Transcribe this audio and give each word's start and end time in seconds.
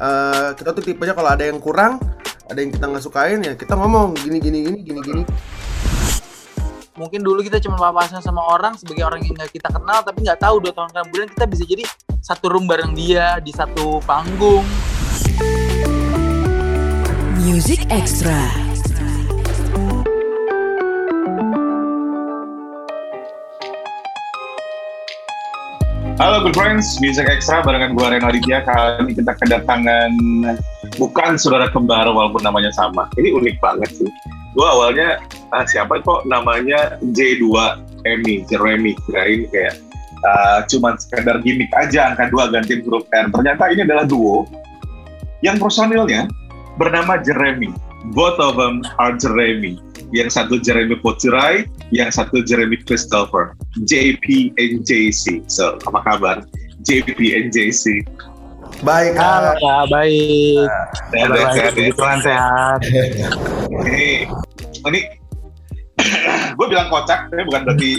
uh, 0.00 0.50
kita 0.56 0.70
tuh 0.72 0.84
tipenya 0.84 1.12
kalau 1.16 1.30
ada 1.32 1.44
yang 1.44 1.60
kurang 1.60 2.00
ada 2.46 2.58
yang 2.62 2.70
kita 2.70 2.84
nggak 2.86 3.02
sukain 3.02 3.42
ya 3.42 3.52
kita 3.58 3.74
ngomong 3.74 4.14
gini 4.22 4.38
gini 4.38 4.58
gini 4.62 4.78
gini 4.82 5.00
gini. 5.02 5.22
Mungkin 6.96 7.20
dulu 7.20 7.44
kita 7.44 7.60
cuma 7.60 7.76
papasan 7.76 8.24
sama 8.24 8.40
orang 8.40 8.72
sebagai 8.80 9.04
orang 9.04 9.20
yang 9.20 9.36
nggak 9.36 9.52
kita 9.52 9.68
kenal 9.68 10.00
tapi 10.00 10.24
nggak 10.24 10.40
tahu 10.40 10.64
dua 10.64 10.72
tahun 10.72 10.88
kemudian 10.94 11.28
kita 11.28 11.44
bisa 11.44 11.64
jadi 11.68 11.84
satu 12.24 12.48
room 12.48 12.64
bareng 12.64 12.96
dia 12.96 13.36
di 13.44 13.52
satu 13.52 14.00
panggung. 14.08 14.64
Music 17.36 17.84
Extra 17.92 18.66
Halo 26.16 26.40
good 26.40 26.56
friends, 26.56 26.96
Music 27.04 27.28
Extra 27.28 27.60
barengan 27.60 27.92
gue 27.92 28.00
Reno 28.08 28.32
Aditya. 28.32 28.64
Kali 28.64 29.04
ini 29.04 29.12
kita 29.20 29.36
kedatangan 29.36 30.10
bukan 30.96 31.36
saudara 31.36 31.68
kembar 31.68 32.08
walaupun 32.08 32.40
namanya 32.40 32.72
sama. 32.72 33.04
Ini 33.20 33.36
unik 33.36 33.60
banget 33.60 34.00
sih. 34.00 34.08
Gue 34.56 34.64
awalnya 34.64 35.20
ah, 35.52 35.68
siapa 35.68 36.00
kok 36.00 36.24
namanya 36.24 36.96
J2 37.04 37.44
Emi, 38.08 38.48
Jeremy. 38.48 38.96
Kirain 39.04 39.44
kayak 39.52 39.76
uh, 40.24 40.64
cuman 40.64 40.96
sekedar 40.96 41.36
gimmick 41.44 41.68
aja 41.76 42.08
angka 42.08 42.32
dua 42.32 42.48
ganti 42.48 42.80
huruf 42.80 43.04
R. 43.12 43.28
Ternyata 43.28 43.76
ini 43.76 43.84
adalah 43.84 44.08
duo 44.08 44.48
yang 45.44 45.60
personilnya 45.60 46.32
bernama 46.80 47.20
Jeremy. 47.20 47.68
Both 48.16 48.40
of 48.40 48.56
them 48.56 48.80
are 48.96 49.20
Jeremy 49.20 49.76
yang 50.16 50.32
satu 50.32 50.64
Jeremy 50.64 50.96
Potirai, 50.96 51.68
yang 51.94 52.10
satu 52.10 52.42
Jeremy 52.42 52.82
Christopher, 52.82 53.54
JP 53.86 54.56
and 54.58 54.82
JC. 54.82 55.42
So, 55.46 55.78
apa 55.86 56.02
kabar? 56.02 56.36
JP 56.82 57.18
and 57.34 57.54
JC. 57.54 58.02
Baik, 58.84 59.16
Halo, 59.16 59.56
ya, 59.56 59.76
baik. 59.88 60.68
Sehat, 60.68 60.88
sehat, 61.08 61.28
baik, 61.32 61.48
sehat, 61.56 61.94
Tuhan 61.96 62.18
sehat. 62.20 62.78
Ini, 63.72 64.08
ini 64.92 65.00
gue 66.56 66.66
bilang 66.68 66.88
kocak, 66.92 67.32
tapi 67.32 67.42
bukan 67.48 67.62
berarti 67.64 67.90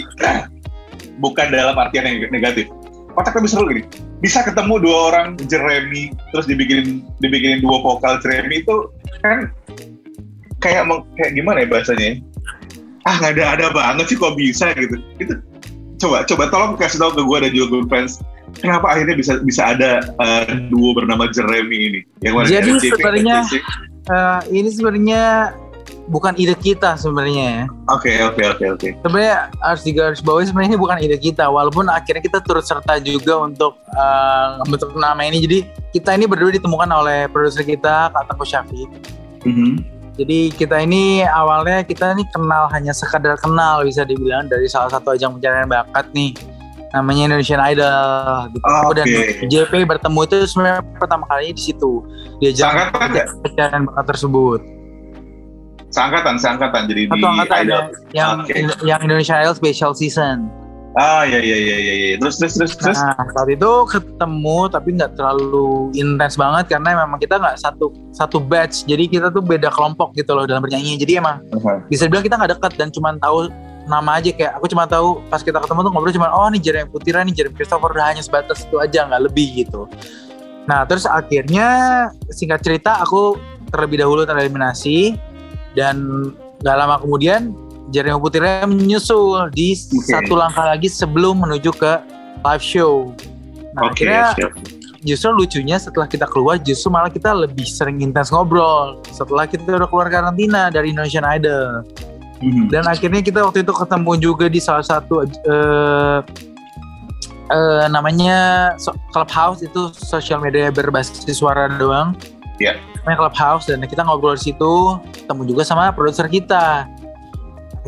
bukan 1.24 1.46
dalam 1.50 1.74
artian 1.74 2.06
yang 2.06 2.30
negatif. 2.30 2.70
Kocak 3.16 3.34
tapi 3.34 3.50
seru 3.50 3.66
gini. 3.66 3.82
Bisa 4.22 4.42
ketemu 4.46 4.82
dua 4.82 4.98
orang 5.14 5.34
Jeremy, 5.50 6.14
terus 6.30 6.46
dibikinin 6.46 7.02
dibikinin 7.18 7.58
dua 7.62 7.82
vokal 7.82 8.22
Jeremy 8.22 8.62
itu 8.62 8.90
kan 9.22 9.50
kayak 10.62 10.86
kayak 11.18 11.32
gimana 11.34 11.66
ya 11.66 11.68
bahasanya? 11.70 12.22
Ah 13.06 13.14
nggak 13.20 13.38
ada 13.38 13.44
ada 13.54 13.66
banget 13.70 14.14
sih 14.14 14.16
kok 14.16 14.34
bisa 14.34 14.74
gitu. 14.74 14.96
Itu 15.22 15.34
coba 15.98 16.22
coba 16.26 16.44
tolong 16.50 16.72
kasih 16.78 17.02
tahu 17.02 17.12
ke 17.18 17.22
gue 17.26 17.38
dan 17.42 17.50
juga 17.54 17.76
friends 17.90 18.22
kenapa 18.56 18.96
akhirnya 18.96 19.16
bisa 19.18 19.42
bisa 19.44 19.76
ada 19.76 20.00
uh, 20.16 20.48
duo 20.72 20.96
bernama 20.96 21.28
Jeremy 21.28 21.78
ini? 21.92 22.00
Yang 22.24 22.34
mana 22.34 22.46
Jadi 22.48 22.70
sebenarnya-. 22.80 23.44
Eh, 24.08 24.40
ini 24.56 24.72
sebenarnya 24.72 25.52
bukan 26.08 26.32
ide 26.40 26.56
kita 26.56 26.96
sebenarnya 26.96 27.44
ya. 27.44 27.64
Oke 27.92 28.12
oke 28.24 28.40
oke 28.56 28.64
oke. 28.72 28.88
Sebenarnya 29.04 29.52
harus 29.60 29.82
digarisbawahi 29.84 30.48
sebenarnya 30.48 30.70
ini 30.72 30.80
bukan 30.80 30.96
ide 31.04 31.20
kita, 31.20 31.44
walaupun 31.52 31.92
akhirnya 31.92 32.24
kita 32.24 32.40
turut 32.40 32.64
serta 32.64 32.96
juga 33.04 33.36
untuk 33.44 33.76
eh, 33.92 34.48
membentuk 34.64 34.96
nama 34.96 35.20
ini. 35.28 35.44
Jadi 35.44 35.58
kita 35.92 36.16
ini 36.16 36.24
berdua 36.24 36.56
ditemukan 36.56 36.88
oleh 36.88 37.28
produser 37.28 37.60
kita 37.68 38.08
Kak 38.16 38.24
Tengku 38.32 38.48
Syafiq. 38.48 38.88
Mhm. 39.44 39.97
Jadi 40.18 40.50
kita 40.50 40.82
ini 40.82 41.22
awalnya 41.22 41.86
kita 41.86 42.10
ini 42.18 42.26
kenal 42.34 42.66
hanya 42.74 42.90
sekadar 42.90 43.38
kenal 43.38 43.86
bisa 43.86 44.02
dibilang 44.02 44.50
dari 44.50 44.66
salah 44.66 44.90
satu 44.90 45.14
ajang 45.14 45.38
pencarian 45.38 45.70
bakat 45.70 46.10
nih 46.10 46.34
namanya 46.90 47.30
Indonesian 47.30 47.62
Idol 47.62 48.50
gitu. 48.50 48.64
Oh, 48.66 48.90
dan 48.90 49.06
oke. 49.06 49.46
JP 49.46 49.72
bertemu 49.86 50.20
itu 50.26 50.36
sebenarnya 50.50 50.82
pertama 50.98 51.24
kali 51.30 51.54
di 51.54 51.62
situ 51.70 52.02
di 52.42 52.50
ajang 52.50 52.90
pencarian 53.46 53.86
bakat 53.86 54.04
tersebut. 54.10 54.60
Seangkatan, 55.88 56.36
seangkatan 56.36 56.82
jadi 56.84 57.02
Satu 57.08 57.16
di 57.16 57.24
angkatan 57.24 57.56
Idol. 57.64 57.72
ya, 57.72 57.80
yang 58.12 58.30
Oke. 58.44 58.52
yang 58.84 59.00
Indonesian 59.00 59.38
Idol 59.40 59.56
Special 59.56 59.92
Season. 59.96 60.50
Ah 60.98 61.22
iya 61.22 61.38
iya 61.38 61.56
iya 61.56 61.76
iya. 61.78 61.94
iya. 61.94 62.16
Terus 62.18 62.42
terus 62.42 62.54
terus 62.58 62.74
terus. 62.74 62.98
Nah 62.98 63.14
saat 63.30 63.46
itu 63.46 63.70
ketemu 63.86 64.58
tapi 64.66 64.88
nggak 64.98 65.14
terlalu 65.14 65.94
intens 65.94 66.34
banget 66.34 66.74
karena 66.74 67.06
memang 67.06 67.22
kita 67.22 67.38
nggak 67.38 67.54
satu 67.54 67.94
satu 68.10 68.42
batch. 68.42 68.82
Jadi 68.90 69.06
kita 69.06 69.30
tuh 69.30 69.38
beda 69.38 69.70
kelompok 69.70 70.10
gitu 70.18 70.34
loh 70.34 70.42
dalam 70.42 70.58
bernyanyi. 70.66 70.98
Jadi 70.98 71.22
emang 71.22 71.38
Aha. 71.54 71.86
bisa 71.86 72.10
dibilang 72.10 72.26
kita 72.26 72.34
nggak 72.34 72.52
dekat 72.58 72.72
dan 72.74 72.90
cuma 72.90 73.14
tahu 73.22 73.46
nama 73.86 74.18
aja 74.18 74.34
kayak 74.34 74.52
aku 74.58 74.66
cuma 74.68 74.84
tahu 74.84 75.22
pas 75.30 75.40
kita 75.40 75.62
ketemu 75.62 75.80
tuh 75.86 75.90
ngobrol 75.94 76.12
cuma 76.12 76.28
oh 76.28 76.50
nih 76.50 76.60
Jeremy 76.60 76.90
Putira 76.92 77.24
nih 77.24 77.32
Jeremy 77.32 77.56
Christopher 77.56 77.94
udah 77.94 78.12
hanya 78.12 78.20
sebatas 78.20 78.66
itu 78.66 78.76
aja 78.82 79.06
nggak 79.06 79.22
lebih 79.30 79.64
gitu. 79.64 79.86
Nah 80.66 80.82
terus 80.84 81.06
akhirnya 81.06 81.68
singkat 82.28 82.60
cerita 82.66 82.98
aku 83.00 83.38
terlebih 83.70 84.02
dahulu 84.02 84.26
tereliminasi 84.26 85.14
dan 85.78 86.28
nggak 86.58 86.76
lama 86.76 86.98
kemudian 86.98 87.54
Jeremy 87.88 88.20
Putira 88.20 88.64
menyusul 88.64 89.48
di 89.50 89.72
Oke. 89.72 90.04
satu 90.04 90.36
langkah 90.36 90.64
lagi 90.64 90.86
sebelum 90.86 91.40
menuju 91.40 91.72
ke 91.72 91.92
live 92.44 92.64
show. 92.64 93.10
Nah 93.72 93.88
Oke. 93.88 94.04
akhirnya 94.04 94.24
siap. 94.36 94.52
justru 94.98 95.30
lucunya 95.30 95.78
setelah 95.78 96.04
kita 96.04 96.26
keluar 96.26 96.58
justru 96.58 96.90
malah 96.90 97.08
kita 97.08 97.30
lebih 97.30 97.62
sering 97.62 98.02
intens 98.02 98.28
ngobrol 98.28 98.98
setelah 99.08 99.46
kita 99.46 99.62
udah 99.64 99.86
keluar 99.86 100.10
karantina 100.10 100.68
dari 100.68 100.90
Indonesian 100.90 101.22
Idol 101.22 101.86
Mhm. 102.42 102.66
dan 102.70 102.82
akhirnya 102.84 103.22
kita 103.22 103.42
waktu 103.42 103.62
itu 103.62 103.70
ketemu 103.70 104.12
juga 104.18 104.46
di 104.46 104.58
salah 104.58 104.82
satu 104.82 105.22
eh 105.22 106.18
eh, 107.48 107.86
namanya 107.88 108.36
so- 108.76 108.94
Clubhouse 109.10 109.62
itu 109.62 109.88
sosial 109.94 110.38
media 110.38 110.68
berbasis 110.68 111.24
suara 111.32 111.70
doang. 111.72 112.12
Iya. 112.58 112.76
Namanya 113.02 113.18
Clubhouse 113.24 113.64
dan 113.66 113.80
kita 113.82 114.02
ngobrol 114.02 114.34
di 114.34 114.50
situ, 114.52 114.74
ketemu 115.14 115.42
juga 115.46 115.62
sama 115.64 115.94
produser 115.94 116.26
kita. 116.26 116.84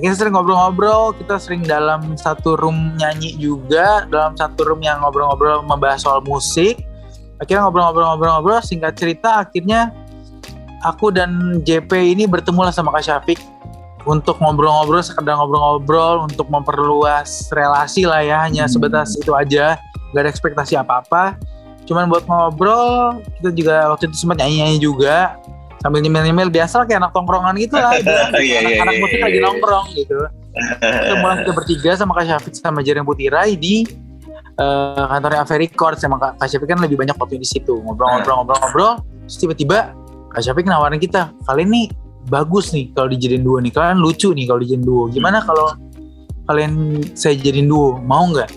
Kita 0.01 0.17
sering 0.17 0.33
ngobrol-ngobrol, 0.33 1.13
kita 1.21 1.37
sering 1.37 1.61
dalam 1.61 2.17
satu 2.17 2.57
room 2.57 2.97
nyanyi 2.97 3.37
juga, 3.37 4.09
dalam 4.09 4.33
satu 4.33 4.65
room 4.65 4.81
yang 4.81 5.05
ngobrol-ngobrol 5.05 5.61
membahas 5.61 6.09
soal 6.09 6.25
musik. 6.25 6.81
Akhirnya 7.37 7.69
ngobrol-ngobrol-ngobrol-ngobrol, 7.69 8.65
singkat 8.65 8.97
cerita 8.97 9.45
akhirnya 9.45 9.93
aku 10.85 11.13
dan 11.13 11.61
JP 11.65 11.93
ini 12.17 12.25
bertemu 12.25 12.69
lah 12.69 12.73
sama 12.73 12.93
Kak 12.97 13.05
Syafiq 13.05 13.41
untuk 14.09 14.41
ngobrol-ngobrol 14.41 15.05
sekedar 15.05 15.37
ngobrol-ngobrol 15.37 16.25
untuk 16.25 16.49
memperluas 16.49 17.53
relasi 17.53 18.09
lah 18.09 18.25
ya 18.25 18.49
hanya 18.49 18.65
Hmm. 18.65 18.73
sebatas 18.73 19.13
itu 19.21 19.33
aja 19.37 19.77
gak 20.17 20.21
ada 20.25 20.31
ekspektasi 20.33 20.75
apa-apa 20.81 21.37
cuman 21.85 22.09
buat 22.09 22.25
ngobrol 22.25 23.21
kita 23.41 23.51
juga 23.53 23.75
waktu 23.93 24.09
itu 24.09 24.17
sempat 24.17 24.41
nyanyi-nyanyi 24.41 24.79
juga 24.81 25.37
sambil 25.81 26.05
nyemil-nyemil 26.05 26.53
biasa 26.53 26.85
lah 26.85 26.87
kayak 26.87 27.01
anak 27.01 27.13
tongkrongan 27.17 27.55
gitu 27.57 27.77
lah 27.81 27.93
gitu. 27.97 28.13
Iya, 28.37 28.41
iya, 28.45 28.59
anak-anak 28.61 28.95
iya, 28.95 29.03
musik 29.03 29.19
iya, 29.19 29.25
lagi 29.25 29.39
nongkrong 29.41 29.87
gitu. 29.97 30.17
Mulai 31.21 31.37
kita 31.41 31.53
bertiga 31.57 31.91
sama 31.97 32.13
Kak 32.13 32.25
Syafiq 32.29 32.55
sama 32.61 32.81
Jeremy 32.85 33.07
Putirai 33.09 33.53
di 33.57 33.89
eh, 34.61 35.05
kantornya 35.09 35.41
Ave 35.43 35.57
Records. 35.57 36.01
Sama 36.05 36.21
Kak, 36.21 36.37
Kak 36.37 36.49
Syafiq 36.53 36.69
kan 36.69 36.79
lebih 36.85 37.01
banyak 37.01 37.17
waktu 37.17 37.41
di 37.41 37.49
situ. 37.49 37.81
Ngobrol-ngobrol-ngobrol-ngobrol 37.81 39.01
terus 39.25 39.37
tiba-tiba 39.41 39.97
Kak 40.37 40.41
Syafiq 40.45 40.69
nawarin 40.69 41.01
kita 41.01 41.33
kalian 41.49 41.73
nih 41.73 41.87
bagus 42.29 42.77
nih 42.77 42.93
kalau 42.93 43.09
dijadiin 43.09 43.41
duo 43.41 43.57
nih. 43.59 43.73
Kalian 43.73 43.99
lucu 44.05 44.37
nih 44.37 44.45
kalau 44.45 44.61
dijadiin 44.61 44.85
duo. 44.85 45.09
Gimana 45.09 45.41
kalau 45.49 45.73
kalian 46.45 47.01
saya 47.17 47.41
jadiin 47.41 47.73
duo? 47.73 47.97
Mau 48.05 48.29
nggak? 48.29 48.53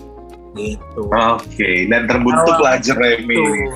Gitu. 0.54 1.02
Oke, 1.10 1.90
dan 1.90 2.06
terbentuklah 2.06 2.78
Jeremy 2.78 3.34
ini. 3.34 3.66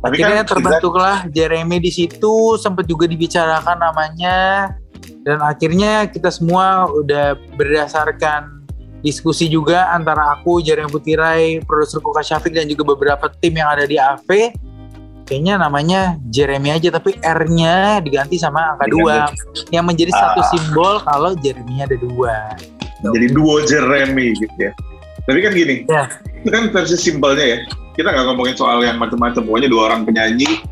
Tapi 0.00 0.16
Akhirnya 0.16 0.42
kan 0.42 0.48
terbentuklah 0.48 1.16
Jeremy 1.28 1.76
di 1.76 1.92
situ, 1.92 2.56
sempat 2.56 2.88
juga 2.88 3.04
dibicarakan 3.04 3.76
namanya, 3.76 4.72
dan 5.28 5.44
akhirnya 5.44 6.08
kita 6.08 6.32
semua 6.32 6.88
udah 6.88 7.36
berdasarkan 7.60 8.64
diskusi 9.04 9.52
juga 9.52 9.92
antara 9.92 10.32
aku, 10.40 10.64
Jeremy 10.64 10.88
Putirai, 10.88 11.60
produser 11.68 12.00
Kak 12.00 12.24
Syafiq 12.24 12.52
dan 12.56 12.64
juga 12.64 12.96
beberapa 12.96 13.28
tim 13.44 13.60
yang 13.60 13.68
ada 13.68 13.84
di 13.84 14.00
AV, 14.00 14.56
kayaknya 15.28 15.60
namanya 15.60 16.16
Jeremy 16.32 16.80
aja, 16.80 16.88
tapi 16.96 17.20
R-nya 17.20 18.00
diganti 18.00 18.40
sama 18.40 18.72
angka 18.76 18.88
dua, 18.88 19.28
yang 19.68 19.84
menjadi 19.84 20.16
satu 20.16 20.40
Ah. 20.40 20.48
simbol 20.48 20.94
kalau 21.04 21.36
Jeremy 21.36 21.84
ada 21.84 21.96
dua. 22.00 22.56
jadi 23.00 23.32
duo 23.32 23.64
Jeremy 23.64 24.36
gitu 24.36 24.56
ya. 24.60 24.72
Tapi 25.24 25.38
kan 25.40 25.52
gini, 25.52 25.84
Ya. 25.88 26.04
Itu 26.40 26.48
kan 26.48 26.64
versi 26.72 26.96
simpelnya 26.96 27.44
ya. 27.44 27.58
Kita 27.96 28.08
nggak 28.12 28.26
ngomongin 28.32 28.56
soal 28.56 28.80
yang 28.80 28.96
macam-macam. 28.96 29.44
Pokoknya 29.44 29.68
dua 29.68 29.92
orang 29.92 30.08
penyanyi 30.08 30.64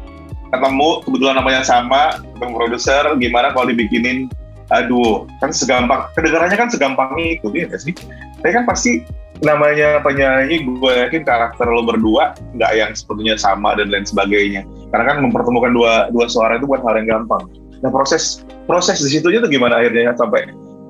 ketemu, 0.48 0.90
kebetulan 1.04 1.36
namanya 1.36 1.60
sama, 1.60 2.16
ketemu 2.24 2.52
produser, 2.56 3.04
gimana 3.20 3.52
kalau 3.52 3.68
dibikinin 3.68 4.32
uh, 4.72 4.82
duo? 4.88 5.28
Kan 5.44 5.52
segampang, 5.52 6.08
kedengarannya 6.16 6.56
kan 6.56 6.68
segampang 6.72 7.12
itu, 7.20 7.52
ya 7.52 7.68
sih? 7.76 7.92
Tapi 8.40 8.52
kan 8.56 8.64
pasti 8.64 9.04
namanya 9.44 10.00
penyanyi, 10.00 10.64
gue 10.64 10.92
yakin 11.04 11.22
karakter 11.22 11.68
lo 11.68 11.84
berdua 11.84 12.32
nggak 12.56 12.72
yang 12.74 12.90
sepertinya 12.96 13.36
sama 13.36 13.76
dan 13.76 13.92
lain 13.92 14.08
sebagainya. 14.08 14.64
Karena 14.88 15.14
kan 15.14 15.16
mempertemukan 15.20 15.70
dua 15.76 16.08
dua 16.10 16.26
suara 16.32 16.56
itu 16.56 16.64
bukan 16.64 16.80
hal 16.80 16.96
yang 17.04 17.08
gampang. 17.20 17.44
Nah 17.84 17.92
proses 17.92 18.42
proses 18.64 18.98
di 19.04 19.20
situnya 19.20 19.44
tuh 19.44 19.52
gimana 19.52 19.78
akhirnya 19.78 20.16
sampai 20.16 20.48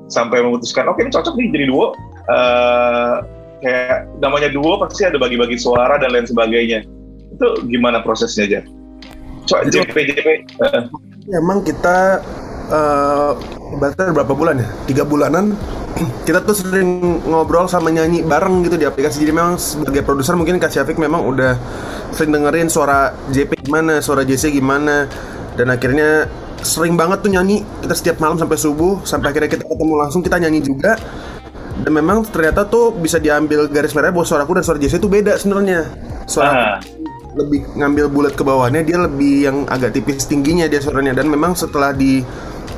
sampai 0.08 0.40
memutuskan 0.40 0.88
oke 0.88 1.04
ini 1.04 1.12
cocok 1.12 1.36
nih 1.36 1.52
jadi 1.52 1.66
duo 1.68 1.92
Eh, 2.28 3.16
kayak 3.62 4.06
namanya 4.22 4.48
duo 4.50 4.78
pasti 4.80 5.06
ada 5.06 5.18
bagi-bagi 5.18 5.58
suara 5.58 5.98
dan 5.98 6.14
lain 6.14 6.26
sebagainya 6.26 6.84
itu 7.34 7.48
gimana 7.70 8.02
prosesnya 8.02 8.44
aja? 8.48 8.60
Coba 9.48 9.64
JP 9.68 9.96
JP. 9.96 10.28
eh, 10.64 10.82
Emang 11.32 11.64
kita 11.64 12.20
eh 12.68 13.32
ibaratnya 13.76 14.12
berapa 14.12 14.32
bulan 14.36 14.60
ya? 14.60 14.68
Tiga 14.88 15.02
bulanan 15.08 15.56
kita 16.28 16.44
tuh 16.44 16.56
sering 16.56 17.20
ngobrol 17.26 17.66
sama 17.66 17.88
nyanyi 17.90 18.22
bareng 18.22 18.64
gitu 18.66 18.76
di 18.76 18.86
aplikasi. 18.86 19.24
Jadi 19.24 19.32
memang 19.32 19.56
sebagai 19.56 20.04
produser 20.04 20.36
mungkin 20.36 20.60
Kak 20.60 20.72
Syafiq 20.72 21.00
memang 21.00 21.24
udah 21.26 21.56
sering 22.14 22.32
dengerin 22.34 22.68
suara 22.70 23.14
JP 23.32 23.66
gimana, 23.66 24.00
suara 24.04 24.22
JC 24.22 24.52
gimana, 24.52 25.08
dan 25.56 25.68
akhirnya 25.72 26.28
sering 26.62 26.94
banget 26.98 27.22
tuh 27.24 27.30
nyanyi. 27.32 27.64
Kita 27.82 27.94
setiap 27.94 28.16
malam 28.22 28.36
sampai 28.38 28.58
subuh, 28.58 29.02
sampai 29.02 29.32
akhirnya 29.32 29.50
kita 29.50 29.64
ketemu 29.66 29.94
langsung 29.98 30.20
kita 30.22 30.36
nyanyi 30.38 30.60
juga. 30.62 30.98
Dan 31.82 31.92
memang 31.94 32.26
ternyata 32.26 32.66
tuh 32.66 32.90
bisa 32.94 33.22
diambil 33.22 33.70
garis 33.70 33.94
merah 33.94 34.10
bahwa 34.10 34.26
suaraku 34.26 34.58
dan 34.58 34.64
suara 34.66 34.78
JC 34.82 34.98
itu 34.98 35.08
beda 35.10 35.38
sebenarnya. 35.38 35.86
Suara 36.26 36.50
ah, 36.50 36.76
lebih 37.38 37.64
ngambil 37.78 38.06
bulat 38.10 38.34
ke 38.34 38.42
bawahnya 38.42 38.82
dia 38.82 38.98
lebih 38.98 39.46
yang 39.46 39.56
agak 39.70 39.94
tipis 39.94 40.26
tingginya 40.26 40.66
dia 40.66 40.82
suaranya 40.82 41.22
dan 41.22 41.30
memang 41.30 41.54
setelah 41.54 41.94
di 41.94 42.26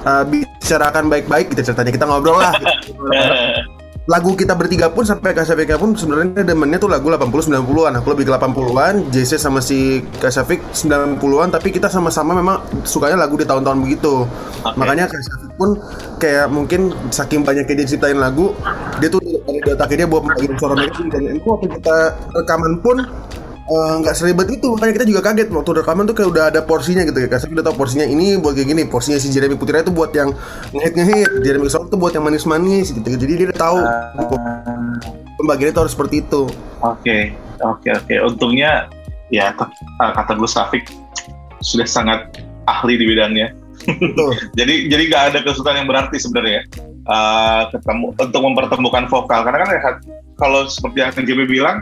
uh, 0.05 0.25
bicarakan 0.27 1.09
baik-baik 1.09 1.55
kita 1.57 1.73
ceritanya 1.73 1.93
kita 1.97 2.05
ngobrol 2.05 2.37
lah 2.37 2.53
gitu. 2.61 2.93
lagu 4.09 4.33
kita 4.33 4.57
bertiga 4.57 4.89
pun 4.89 5.05
sampai 5.05 5.37
Kasafik 5.37 5.77
pun 5.77 5.93
sebenarnya 5.93 6.41
demennya 6.41 6.81
tuh 6.81 6.89
lagu 6.89 7.13
80 7.13 7.53
90-an 7.53 7.93
aku 8.01 8.09
lebih 8.17 8.25
ke 8.27 8.33
80-an 8.33 9.13
JC 9.13 9.37
sama 9.37 9.61
si 9.61 10.01
Kasafik 10.17 10.65
90-an 10.73 11.53
tapi 11.53 11.69
kita 11.69 11.93
sama-sama 11.93 12.33
memang 12.33 12.65
sukanya 12.89 13.21
lagu 13.21 13.37
di 13.37 13.45
tahun-tahun 13.45 13.79
begitu. 13.85 14.25
Oke. 14.65 14.77
makanya 14.81 15.05
Kasafik 15.05 15.53
pun 15.61 15.77
kayak 16.17 16.49
mungkin 16.49 16.97
saking 17.13 17.45
banyaknya 17.45 17.85
dia 17.85 17.87
ciptain 17.87 18.17
lagu 18.17 18.57
dia 19.05 19.13
tuh 19.13 19.21
dari 19.21 19.61
otaknya 19.69 19.97
dia 20.05 20.09
buat 20.09 20.23
bagian 20.25 20.53
suara 20.57 20.75
mereka 20.77 21.01
dan 21.13 21.23
itu 21.37 21.47
waktu 21.47 21.67
kita 21.77 21.97
rekaman 22.41 22.73
pun 22.81 22.97
eh, 23.71 23.95
nggak 24.03 24.15
seribet 24.19 24.49
itu. 24.51 24.75
Makanya 24.75 24.95
kita 25.01 25.07
juga 25.07 25.21
kaget. 25.31 25.49
Waktu 25.55 25.71
rekaman 25.83 26.05
tuh 26.11 26.15
kayak 26.19 26.31
udah 26.35 26.45
ada 26.51 26.61
porsinya 26.67 27.07
gitu 27.07 27.19
ya. 27.23 27.29
Kasafik 27.31 27.55
udah 27.55 27.67
tahu 27.71 27.77
porsinya 27.87 28.07
ini 28.07 28.35
buat 28.37 28.59
kayak 28.59 28.69
gini. 28.75 28.83
Porsinya 28.91 29.23
si 29.23 29.31
Jeremy 29.31 29.55
Putira 29.55 29.81
itu 29.81 29.95
buat 29.95 30.11
yang 30.11 30.35
ngehit 30.75 30.95
ngehit 30.99 31.31
Jeremy 31.47 31.71
Soul 31.71 31.87
itu 31.87 31.97
buat 31.97 32.13
yang 32.13 32.27
manis-manis 32.27 32.91
gitu. 32.91 33.07
Jadi 33.07 33.33
dia 33.39 33.47
udah 33.55 33.59
tahu 33.59 33.79
pembagiannya 35.39 35.73
itu 35.73 35.81
harus 35.81 35.93
seperti 35.95 36.27
itu. 36.27 36.43
Oke, 36.83 37.33
oke, 37.63 37.89
oke. 37.89 38.15
Untungnya 38.27 38.91
ya 39.31 39.55
uh, 39.55 40.13
kata 40.13 40.35
Gustafik 40.35 40.91
sudah 41.63 41.87
sangat 41.87 42.43
ahli 42.67 42.99
di 42.99 43.07
bidangnya. 43.07 43.55
Jadi 44.61 44.93
jadi 44.93 45.03
nggak 45.09 45.25
ada 45.33 45.39
kesulitan 45.41 45.81
yang 45.81 45.89
berarti 45.89 46.21
sebenarnya 46.21 46.69
uh, 47.09 47.73
ketemu 47.73 48.13
untuk 48.13 48.43
mempertemukan 48.45 49.09
vokal. 49.09 49.41
Karena 49.41 49.59
kan 49.65 49.69
ya, 49.73 49.81
kalau 50.37 50.69
seperti 50.69 51.01
yang 51.01 51.13
JB 51.17 51.41
bilang 51.49 51.81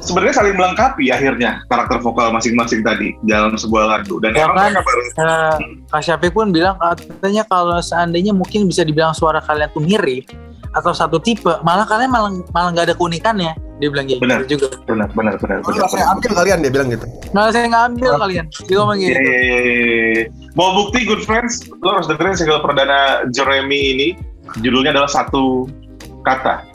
sebenarnya 0.00 0.34
saling 0.34 0.54
melengkapi 0.54 1.10
akhirnya 1.10 1.62
karakter 1.66 1.98
vokal 1.98 2.30
masing-masing 2.30 2.80
tadi 2.80 3.14
dalam 3.22 3.54
sebuah 3.54 3.98
lagu 3.98 4.18
dan 4.18 4.34
Ya 4.34 4.46
kan? 4.48 4.72
baru 4.74 5.00
Eh, 5.18 5.54
Kak 5.88 6.02
Syafiq 6.02 6.32
pun 6.32 6.50
bilang 6.50 6.78
katanya 6.78 7.42
kalau 7.44 7.78
seandainya 7.78 8.30
mungkin 8.30 8.64
bisa 8.64 8.82
dibilang 8.82 9.12
suara 9.12 9.38
kalian 9.40 9.68
tuh 9.70 9.82
mirip 9.82 10.28
atau 10.68 10.92
satu 10.92 11.16
tipe, 11.16 11.48
malah 11.64 11.88
kalian 11.88 12.12
malah 12.12 12.28
malah 12.52 12.70
nggak 12.70 12.92
ada 12.92 12.94
keunikannya. 12.94 13.56
Dia 13.78 13.88
bilang 13.88 14.10
gitu 14.10 14.18
Benar. 14.20 14.42
juga. 14.44 14.68
benar 14.84 15.06
benar 15.14 15.34
benar 15.38 15.62
benar. 15.62 15.86
Saya 15.86 16.10
ambil 16.10 16.34
kalian 16.34 16.58
dia 16.60 16.72
bilang 16.74 16.88
gitu 16.90 17.06
Malah 17.30 17.50
saya 17.54 17.66
ngambil 17.70 18.10
kalian. 18.18 18.46
Dia 18.66 18.76
ngomong 18.76 18.98
gitu. 18.98 19.14
Iya, 19.14 19.22
iya, 19.22 19.38
iya, 19.38 19.58
iya. 20.12 20.24
Mau 20.58 20.74
bukti 20.74 21.06
Good 21.06 21.22
Friends, 21.22 21.62
lo 21.78 21.94
harus 21.94 22.10
dengerin 22.10 22.34
single 22.34 22.58
perdana 22.60 23.22
Jeremy 23.30 23.80
ini. 23.94 24.08
Judulnya 24.60 24.92
adalah 24.92 25.06
satu 25.08 25.70
kata. 26.20 26.66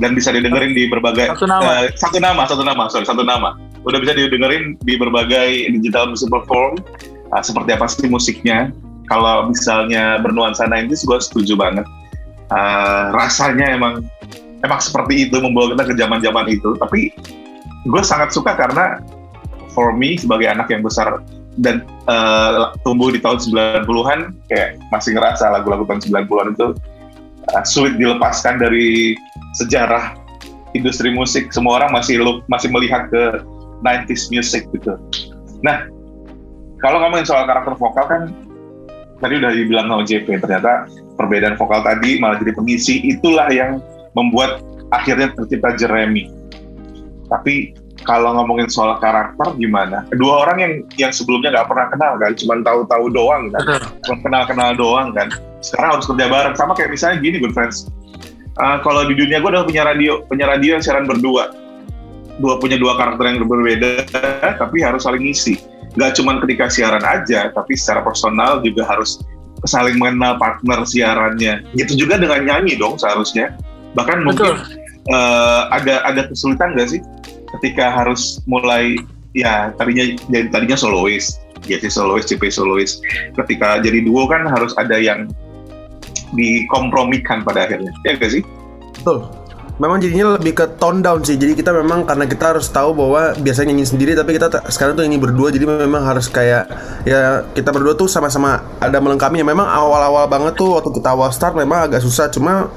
Dan 0.00 0.16
bisa 0.16 0.32
didengerin 0.32 0.72
di 0.72 0.88
berbagai 0.88 1.36
Satu 1.36 1.44
nama. 1.44 1.84
eh, 1.84 1.92
satu 1.92 2.18
nama, 2.18 2.42
satu 2.48 2.64
nama, 2.64 2.82
sorry, 2.88 3.04
satu 3.04 3.20
nama. 3.20 3.52
Udah 3.84 4.00
bisa 4.00 4.16
didengerin 4.16 4.80
di 4.80 4.96
berbagai 4.96 5.68
digital 5.76 6.08
music 6.08 6.32
platform. 6.32 6.80
Ah, 7.30 7.44
seperti 7.44 7.76
apa 7.76 7.86
sih 7.86 8.08
musiknya? 8.08 8.72
Kalau 9.06 9.52
misalnya 9.52 10.16
bernuansa 10.24 10.64
90s, 10.64 11.04
gue 11.04 11.18
setuju 11.20 11.54
banget. 11.60 11.84
Ah, 12.48 13.12
rasanya 13.12 13.76
emang 13.76 14.02
emang 14.64 14.80
seperti 14.80 15.28
itu 15.28 15.36
membawa 15.38 15.76
kita 15.76 15.84
ke 15.84 15.94
zaman-zaman 16.00 16.46
itu. 16.48 16.74
Tapi 16.80 17.12
gue 17.84 18.02
sangat 18.04 18.32
suka 18.32 18.56
karena 18.56 19.00
for 19.72 19.92
me 19.92 20.16
sebagai 20.16 20.48
anak 20.48 20.68
yang 20.72 20.80
besar 20.80 21.20
dan 21.58 21.84
eh, 22.08 22.72
tumbuh 22.86 23.12
di 23.12 23.20
tahun 23.20 23.36
90-an 23.40 24.20
kayak 24.48 24.80
masih 24.88 25.12
ngerasa 25.16 25.50
lagu-lagu 25.52 25.84
tahun 25.84 26.00
90-an 26.00 26.56
itu 26.56 26.66
eh, 27.48 27.64
sulit 27.64 27.96
dilepaskan 27.96 28.60
dari 28.60 29.16
sejarah 29.56 30.16
industri 30.76 31.10
musik. 31.10 31.50
Semua 31.50 31.82
orang 31.82 31.90
masih 31.94 32.22
lu- 32.22 32.44
masih 32.46 32.70
melihat 32.70 33.10
ke 33.10 33.42
90s 33.82 34.28
music 34.30 34.68
gitu. 34.70 34.94
Nah, 35.64 35.88
kalau 36.80 37.00
ngomongin 37.00 37.26
soal 37.28 37.44
karakter 37.44 37.76
vokal 37.76 38.04
kan 38.08 38.22
tadi 39.20 39.36
udah 39.36 39.52
dibilang 39.52 39.86
sama 39.88 40.02
JP 40.04 40.26
ternyata 40.40 40.88
perbedaan 41.20 41.56
vokal 41.60 41.84
tadi 41.84 42.16
malah 42.16 42.40
jadi 42.40 42.56
pengisi 42.56 43.04
itulah 43.04 43.52
yang 43.52 43.84
membuat 44.16 44.64
akhirnya 44.90 45.32
tercipta 45.36 45.76
Jeremy. 45.76 46.32
Tapi 47.28 47.76
kalau 48.04 48.32
ngomongin 48.36 48.68
soal 48.72 48.96
karakter 48.98 49.56
gimana? 49.60 50.06
Dua 50.16 50.46
orang 50.46 50.58
yang 50.60 50.72
yang 50.96 51.12
sebelumnya 51.12 51.52
nggak 51.52 51.68
pernah 51.68 51.86
kenal 51.92 52.12
kan, 52.16 52.32
cuma 52.36 52.54
tahu-tahu 52.64 53.04
doang 53.12 53.52
kan, 53.52 53.62
cuma 54.06 54.16
kenal-kenal 54.24 54.70
doang 54.76 55.08
kan. 55.12 55.28
Sekarang 55.60 56.00
harus 56.00 56.06
kerja 56.08 56.26
bareng 56.28 56.54
sama 56.56 56.72
kayak 56.72 56.90
misalnya 56.96 57.16
gini, 57.20 57.36
good 57.40 57.52
friends. 57.52 57.88
Uh, 58.60 58.80
kalau 58.84 59.08
di 59.08 59.16
dunia 59.16 59.40
gue 59.40 59.50
adalah 59.52 59.66
punya 59.68 59.82
radio, 59.86 60.20
punya 60.26 60.44
radio 60.48 60.76
yang 60.76 60.84
siaran 60.84 61.04
berdua, 61.08 61.52
dua 62.40 62.56
punya 62.60 62.76
dua 62.80 62.96
karakter 62.96 63.24
yang 63.28 63.44
berbeda, 63.44 64.04
tapi 64.56 64.80
harus 64.80 65.04
saling 65.04 65.24
ngisi. 65.24 65.60
Gak 65.98 66.16
cuma 66.16 66.38
ketika 66.44 66.70
siaran 66.70 67.02
aja, 67.02 67.50
tapi 67.50 67.74
secara 67.74 68.00
personal 68.06 68.62
juga 68.62 68.86
harus 68.86 69.20
saling 69.66 69.98
mengenal 70.00 70.38
partner 70.40 70.86
siarannya. 70.86 71.66
Gitu 71.76 72.06
juga 72.06 72.16
dengan 72.16 72.40
nyanyi 72.46 72.78
dong 72.78 72.96
seharusnya. 72.96 73.52
Bahkan 73.98 74.22
mungkin 74.22 74.54
eh, 75.10 75.62
ada 75.74 76.04
ada 76.06 76.30
kesulitan 76.30 76.78
nggak 76.78 76.88
sih 76.94 77.00
ketika 77.58 77.90
harus 77.90 78.38
mulai 78.46 78.94
ya 79.34 79.70
tadinya 79.78 80.14
jadi 80.28 80.50
tadinya 80.50 80.78
solois 80.78 81.40
jadi 81.64 81.88
solois 81.92 82.24
CP 82.24 82.48
solois. 82.48 83.00
Ketika 83.36 83.82
jadi 83.84 84.00
duo 84.04 84.24
kan 84.24 84.48
harus 84.48 84.72
ada 84.80 84.96
yang 84.96 85.28
dikompromikan 86.32 87.44
pada 87.44 87.66
akhirnya. 87.68 87.92
Ya 88.06 88.16
gak 88.16 88.32
sih? 88.32 88.42
Betul. 89.00 89.28
Memang 89.80 89.96
jadinya 89.96 90.36
lebih 90.36 90.60
ke 90.60 90.76
tone 90.76 91.00
down 91.00 91.24
sih. 91.24 91.40
Jadi 91.40 91.56
kita 91.56 91.72
memang 91.72 92.04
karena 92.04 92.28
kita 92.28 92.52
harus 92.52 92.68
tahu 92.68 92.92
bahwa 92.92 93.32
biasanya 93.40 93.72
nyanyi 93.72 93.88
sendiri 93.88 94.12
tapi 94.12 94.36
kita 94.36 94.52
ta- 94.52 94.64
sekarang 94.68 94.92
tuh 94.92 95.08
nyanyi 95.08 95.16
berdua. 95.16 95.48
Jadi 95.48 95.64
memang 95.64 96.04
harus 96.04 96.28
kayak 96.28 96.68
ya 97.08 97.48
kita 97.56 97.72
berdua 97.72 97.96
tuh 97.96 98.04
sama-sama 98.04 98.60
ada 98.76 99.00
melengkapinya. 99.00 99.40
Memang 99.40 99.64
awal-awal 99.64 100.28
banget 100.28 100.60
tuh 100.60 100.76
waktu 100.76 100.92
kita 101.00 101.16
awal 101.16 101.32
start 101.32 101.56
memang 101.56 101.88
agak 101.88 102.04
susah. 102.04 102.28
Cuma 102.28 102.68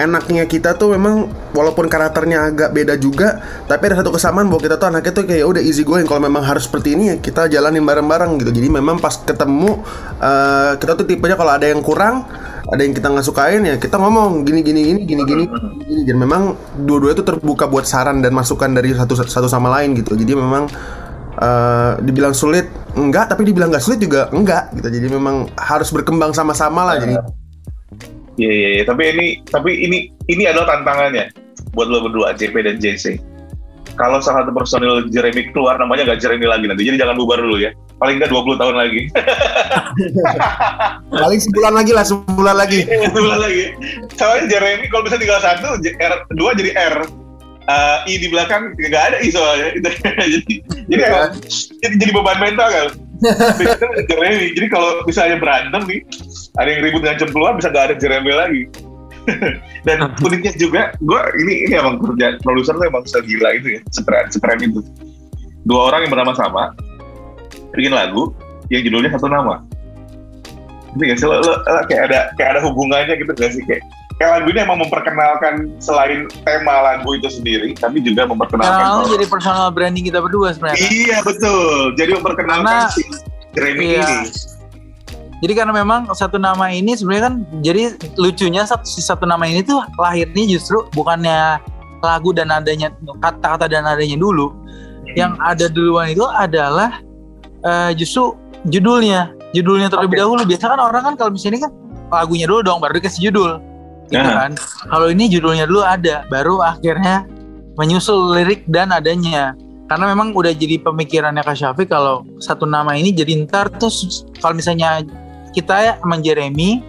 enaknya 0.00 0.48
kita 0.48 0.74
tuh 0.80 0.96
memang 0.96 1.28
walaupun 1.52 1.84
karakternya 1.84 2.48
agak 2.48 2.70
beda 2.72 2.96
juga 2.96 3.44
tapi 3.68 3.92
ada 3.92 4.00
satu 4.00 4.16
kesamaan 4.16 4.48
bahwa 4.48 4.60
kita 4.64 4.80
tuh 4.80 4.88
anaknya 4.88 5.12
tuh 5.12 5.24
kayak 5.28 5.44
udah 5.44 5.62
easy 5.62 5.84
going. 5.84 6.08
Kalau 6.08 6.22
memang 6.22 6.40
harus 6.44 6.64
seperti 6.64 6.96
ini 6.96 7.12
ya 7.12 7.16
kita 7.20 7.48
jalanin 7.52 7.84
bareng-bareng 7.84 8.40
gitu. 8.40 8.50
Jadi 8.56 8.68
memang 8.72 8.96
pas 8.96 9.12
ketemu 9.20 9.84
eh, 10.20 10.72
kita 10.80 10.92
tuh 10.96 11.04
tipenya 11.04 11.36
kalau 11.36 11.52
ada 11.52 11.66
yang 11.68 11.84
kurang 11.84 12.24
ada 12.62 12.80
yang 12.80 12.94
kita 12.94 13.10
nggak 13.10 13.26
sukain 13.26 13.62
ya 13.66 13.74
kita 13.76 13.98
ngomong 13.98 14.46
gini 14.46 14.62
gini 14.62 14.80
gini 14.86 15.00
gini 15.04 15.22
gini 15.26 15.44
gini 15.82 16.02
dan 16.06 16.16
memang 16.16 16.42
dua-duanya 16.78 17.18
tuh 17.20 17.26
terbuka 17.34 17.66
buat 17.66 17.84
saran 17.84 18.22
dan 18.22 18.32
masukan 18.32 18.70
dari 18.72 18.96
satu 18.96 19.18
satu 19.18 19.48
sama 19.50 19.68
lain 19.76 19.92
gitu. 19.98 20.16
Jadi 20.16 20.32
memang 20.32 20.72
eh, 21.36 21.92
dibilang 22.00 22.32
sulit 22.32 22.70
enggak. 22.96 23.28
Tapi 23.28 23.44
dibilang 23.44 23.68
nggak 23.68 23.84
sulit 23.84 24.00
juga 24.00 24.32
enggak 24.32 24.72
gitu. 24.78 24.88
Jadi 24.88 25.06
memang 25.12 25.52
harus 25.60 25.92
berkembang 25.92 26.32
sama-sama 26.32 26.88
lah. 26.88 26.96
Jadi 26.96 27.41
Iya 28.42 28.52
iya 28.52 28.68
iya. 28.80 28.82
tapi 28.82 29.02
ini 29.14 29.26
tapi 29.46 29.70
ini 29.86 30.10
ini 30.26 30.42
adalah 30.50 30.74
tantangannya 30.74 31.30
buat 31.78 31.86
lo 31.86 32.02
berdua 32.10 32.34
JP 32.34 32.54
dan 32.66 32.76
JC 32.82 33.22
kalau 33.94 34.18
salah 34.18 34.42
satu 34.42 34.56
personil 34.56 35.06
Jeremy 35.12 35.52
keluar 35.52 35.78
namanya 35.78 36.10
gak 36.10 36.24
Jeremy 36.24 36.48
lagi 36.48 36.66
nanti 36.66 36.82
jadi 36.82 37.06
jangan 37.06 37.14
bubar 37.22 37.38
dulu 37.38 37.60
ya 37.62 37.70
paling 38.02 38.18
nggak 38.18 38.34
20 38.34 38.58
tahun 38.58 38.74
lagi 38.74 39.00
paling 41.22 41.38
sebulan 41.38 41.72
lagi 41.76 41.92
lah 41.94 42.04
sebulan 42.08 42.56
lagi 42.56 42.80
Sebulan 43.14 43.38
lagi. 43.38 43.64
Soalnya 44.18 44.44
Jeremy 44.50 44.86
kalau 44.90 45.02
bisa 45.06 45.16
tinggal 45.20 45.38
satu, 45.38 45.78
R 45.82 46.14
dua 46.34 46.50
jadi 46.56 46.72
R. 46.74 46.96
Eh, 47.62 47.98
I 48.10 48.14
di 48.18 48.26
belakang 48.26 48.74
nggak 48.74 49.04
ada 49.12 49.16
I 49.22 49.28
soalnya. 49.30 49.68
jadi 49.78 50.54
jadi, 50.90 51.04
jadi 51.78 51.94
jadi 51.94 52.10
beban 52.10 52.38
mental 52.42 52.68
kan. 52.68 52.88
Jeremy. 54.10 54.48
Jadi 54.54 54.66
kalau 54.68 55.02
misalnya 55.06 55.36
berantem 55.38 55.82
nih, 55.86 56.00
ada 56.58 56.68
yang 56.68 56.80
ribut 56.82 57.02
ngancam 57.06 57.28
keluar 57.30 57.52
bisa 57.56 57.70
nggak 57.70 57.84
ada 57.90 57.94
Jeremy 57.98 58.32
lagi. 58.34 58.62
Dan 59.86 60.10
uniknya 60.18 60.52
juga, 60.58 60.90
gue 60.98 61.20
ini 61.46 61.70
ini 61.70 61.74
emang 61.78 62.02
kerja 62.02 62.42
produser 62.42 62.74
tuh 62.74 62.86
emang 62.90 63.06
segila 63.06 63.54
itu 63.54 63.78
ya, 63.78 63.80
sekeren 63.94 64.26
sekeren 64.30 64.58
itu. 64.62 64.80
Dua 65.62 65.94
orang 65.94 66.06
yang 66.06 66.12
bernama 66.18 66.34
sama, 66.34 66.74
bikin 67.70 67.94
lagu 67.94 68.34
yang 68.70 68.82
judulnya 68.82 69.14
satu 69.14 69.30
nama. 69.30 69.62
Ini 70.98 71.14
gak 71.14 71.18
sih 71.22 71.26
lo, 71.30 71.38
lo- 71.40 71.62
lo 71.62 71.80
kayak 71.88 72.10
ada 72.10 72.20
kayak 72.36 72.50
ada 72.58 72.60
hubungannya 72.66 73.14
gitu 73.16 73.32
gak 73.32 73.52
sih 73.54 73.62
kayak 73.64 73.80
lagu 74.20 74.48
ini 74.50 74.60
emang 74.60 74.78
memperkenalkan 74.82 75.54
selain 75.80 76.28
tema 76.44 76.82
lagu 76.84 77.16
itu 77.16 77.28
sendiri, 77.32 77.72
tapi 77.74 78.04
juga 78.04 78.28
memperkenalkan. 78.28 78.76
Sekarang 78.76 79.10
jadi 79.10 79.24
personal 79.26 79.68
branding 79.72 80.04
kita 80.06 80.20
berdua 80.20 80.52
sebenarnya. 80.52 80.84
Iya 80.88 81.18
betul. 81.24 81.96
Jadi 81.96 82.10
memperkenalkan 82.20 82.86
Karena- 82.86 82.92
si 82.92 83.02
Jeremy 83.52 83.84
Iya. 83.96 84.04
ini. 84.04 84.18
Jadi 85.42 85.52
karena 85.58 85.74
memang 85.74 86.06
satu 86.14 86.38
nama 86.38 86.70
ini 86.70 86.94
sebenarnya 86.94 87.24
kan 87.26 87.34
jadi 87.66 87.98
lucunya 88.14 88.62
satu, 88.62 88.86
satu 88.86 89.26
nama 89.26 89.42
ini 89.42 89.66
tuh 89.66 89.82
lahirnya 89.98 90.46
justru 90.46 90.86
bukannya 90.94 91.58
lagu 91.98 92.30
dan 92.30 92.54
nadanya 92.54 92.94
kata-kata 93.18 93.66
dan 93.66 93.82
nadanya 93.82 94.14
dulu. 94.14 94.54
Yang 95.18 95.32
ada 95.42 95.66
duluan 95.66 96.14
itu 96.14 96.22
adalah 96.22 97.02
eh, 97.62 97.90
justru 97.98 98.38
judulnya. 98.70 99.34
Judulnya 99.50 99.90
terlebih 99.90 100.16
Oke. 100.16 100.22
dahulu. 100.22 100.42
Biasa 100.46 100.64
kan 100.70 100.80
orang 100.80 101.02
kan 101.10 101.14
kalau 101.18 101.30
misalnya 101.34 101.66
kan 101.66 101.72
lagunya 102.08 102.46
dulu 102.46 102.62
dong 102.62 102.78
baru 102.78 103.02
dikasih 103.02 103.28
judul. 103.28 103.58
Gitu 104.12 104.20
Nah. 104.22 104.36
kan. 104.38 104.52
Kalau 104.86 105.08
ini 105.08 105.24
judulnya 105.26 105.64
dulu 105.64 105.80
ada, 105.80 106.28
baru 106.28 106.60
akhirnya 106.60 107.24
menyusul 107.74 108.36
lirik 108.36 108.68
dan 108.68 108.92
adanya. 108.92 109.56
Karena 109.88 110.08
memang 110.08 110.32
udah 110.32 110.52
jadi 110.52 110.80
pemikirannya 110.80 111.40
Kak 111.40 111.52
Syafiq 111.54 111.88
kalau 111.88 112.24
satu 112.38 112.64
nama 112.64 112.92
ini 112.92 113.10
jadi 113.10 113.44
ntar 113.44 113.68
tuh 113.72 113.88
s- 113.88 114.24
kalau 114.38 114.52
misalnya 114.52 115.04
kita 115.52 115.74
ya 115.78 115.92
sama 115.96 116.16
Jeremy 116.16 116.80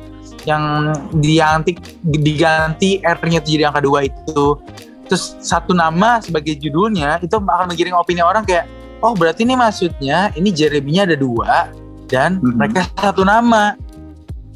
yang 0.44 0.92
diganti 1.14 1.76
diganti 2.02 3.00
R-nya 3.00 3.40
tuh 3.40 3.50
jadi 3.50 3.64
angka 3.68 3.82
dua 3.82 4.08
itu 4.08 4.56
terus 5.04 5.36
satu 5.40 5.72
nama 5.72 6.20
sebagai 6.20 6.56
judulnya 6.56 7.20
itu 7.20 7.36
akan 7.36 7.68
menggiring 7.68 7.92
opini 7.92 8.20
orang 8.20 8.44
kayak 8.44 8.68
oh 9.00 9.12
berarti 9.12 9.44
ini 9.44 9.56
maksudnya 9.56 10.32
ini 10.34 10.52
Jeremy-nya 10.52 11.04
ada 11.04 11.16
dua 11.16 11.72
dan 12.08 12.40
Mhm. 12.40 12.56
mereka 12.56 12.88
satu 12.98 13.24
nama 13.24 13.76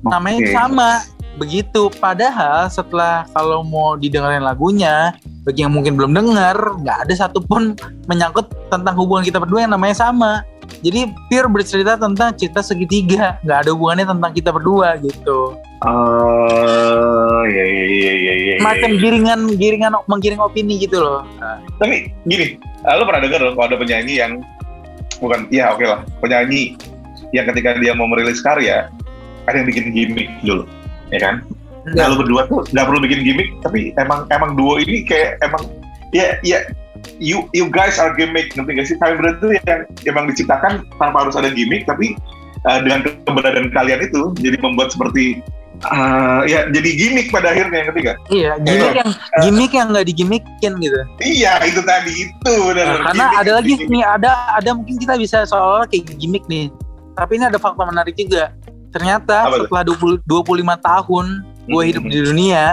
namanya 0.03 0.39
sama 0.49 0.89
begitu. 1.37 1.93
Padahal 2.01 2.67
setelah 2.67 3.23
kalau 3.31 3.61
mau 3.63 3.95
didengerin 3.95 4.43
lagunya 4.43 5.13
bagi 5.47 5.63
yang 5.63 5.71
mungkin 5.71 5.95
belum 5.95 6.11
dengar 6.11 6.57
nggak 6.83 7.07
ada 7.07 7.13
satupun 7.15 7.77
menyangkut 8.09 8.51
tentang 8.67 8.97
hubungan 8.99 9.23
kita 9.23 9.39
berdua 9.39 9.63
yang 9.63 9.73
namanya 9.73 9.95
sama. 9.95 10.43
Jadi 10.83 11.09
pure 11.31 11.47
bercerita 11.47 11.95
tentang 11.95 12.35
cerita 12.35 12.59
segitiga. 12.59 13.39
Nggak 13.47 13.57
ada 13.63 13.69
hubungannya 13.71 14.05
tentang 14.09 14.31
kita 14.35 14.49
berdua 14.51 14.99
gitu. 14.99 15.55
Oh, 15.85 17.41
iya 17.45 17.63
iya 17.63 17.85
iya 17.85 18.11
iya. 18.11 18.33
iya. 18.33 18.55
macam 18.57 18.97
giringan 18.97 19.45
giringan 19.61 19.93
menggiring 20.09 20.41
opini 20.41 20.81
gitu 20.81 20.97
loh. 20.97 21.21
Tapi 21.77 22.09
gini, 22.25 22.57
eh, 22.57 22.93
lo 22.97 23.05
pernah 23.05 23.21
dengar 23.21 23.39
dong 23.45 23.53
kalau 23.53 23.67
ada 23.69 23.77
penyanyi 23.77 24.17
yang 24.17 24.41
bukan, 25.21 25.45
ya 25.53 25.77
oke 25.77 25.85
lah, 25.85 26.01
penyanyi 26.17 26.73
yang 27.29 27.45
ketika 27.53 27.77
dia 27.77 27.93
mau 27.93 28.09
merilis 28.09 28.41
karya, 28.41 28.89
ada 29.45 29.55
yang 29.55 29.67
bikin 29.69 29.93
gimmick 29.93 30.29
dulu, 30.41 30.65
ya 31.11 31.19
kan? 31.21 31.35
Nah, 31.87 32.11
lo 32.11 32.19
berdua 32.19 32.43
tuh 32.51 32.67
nggak 32.75 32.83
perlu 32.83 32.99
bikin 32.99 33.23
gimmick, 33.23 33.49
tapi 33.63 33.95
emang 33.95 34.27
emang 34.27 34.59
duo 34.59 34.75
ini 34.75 35.07
kayak 35.07 35.39
emang 35.39 35.63
ya 36.11 36.35
ya 36.43 36.67
you 37.23 37.47
you 37.55 37.71
guys 37.71 37.95
are 37.95 38.11
gimmick, 38.11 38.51
ngerti 38.55 38.71
gak 38.75 38.87
sih? 38.91 38.95
Kalian 38.99 39.17
berdua 39.23 39.33
tuh 39.39 39.51
yang 39.63 39.87
emang 40.03 40.27
diciptakan 40.27 40.83
tanpa 40.99 41.17
harus 41.23 41.39
ada 41.39 41.47
gimmick, 41.47 41.87
tapi 41.87 42.19
eh, 42.67 42.79
dengan 42.83 43.07
keberadaan 43.23 43.71
kalian 43.71 44.03
itu 44.03 44.35
jadi 44.35 44.59
membuat 44.59 44.91
seperti 44.91 45.39
eh, 45.79 46.41
ya 46.51 46.67
jadi 46.67 46.89
gimmick 46.99 47.31
pada 47.31 47.55
akhirnya, 47.55 47.87
ngerti 47.87 48.01
gak? 48.03 48.17
iya 48.35 48.51
gimmick 48.59 48.95
yang 48.97 49.11
gimmick 49.47 49.71
yang 49.71 49.87
nggak 49.93 50.05
digimikin 50.11 50.73
gitu 50.83 50.99
Iya 51.23 51.53
itu 51.63 51.79
tadi 51.87 52.11
itu 52.27 52.53
benar. 52.67 52.83
Nah, 52.83 52.97
karena 53.13 53.25
Gimmick, 53.31 53.39
ada 53.39 53.51
lagi 53.55 53.73
gimmick. 53.79 53.87
nih 53.93 54.03
ada 54.03 54.31
ada 54.59 54.69
mungkin 54.75 54.95
kita 54.99 55.15
bisa 55.15 55.37
seolah-olah 55.47 55.87
kayak 55.87 56.19
gimmick 56.19 56.43
nih 56.51 56.67
tapi 57.17 57.41
ini 57.41 57.45
ada 57.49 57.57
fakta 57.57 57.81
menarik 57.81 58.13
juga 58.13 58.53
ternyata 58.91 59.47
Apa 59.51 59.67
setelah 59.67 59.83
20, 59.83 60.23
25 60.23 60.77
tahun 60.79 61.25
gue 61.67 61.83
hidup 61.83 62.03
Hmm. 62.07 62.13
di 62.13 62.19
dunia 62.23 62.63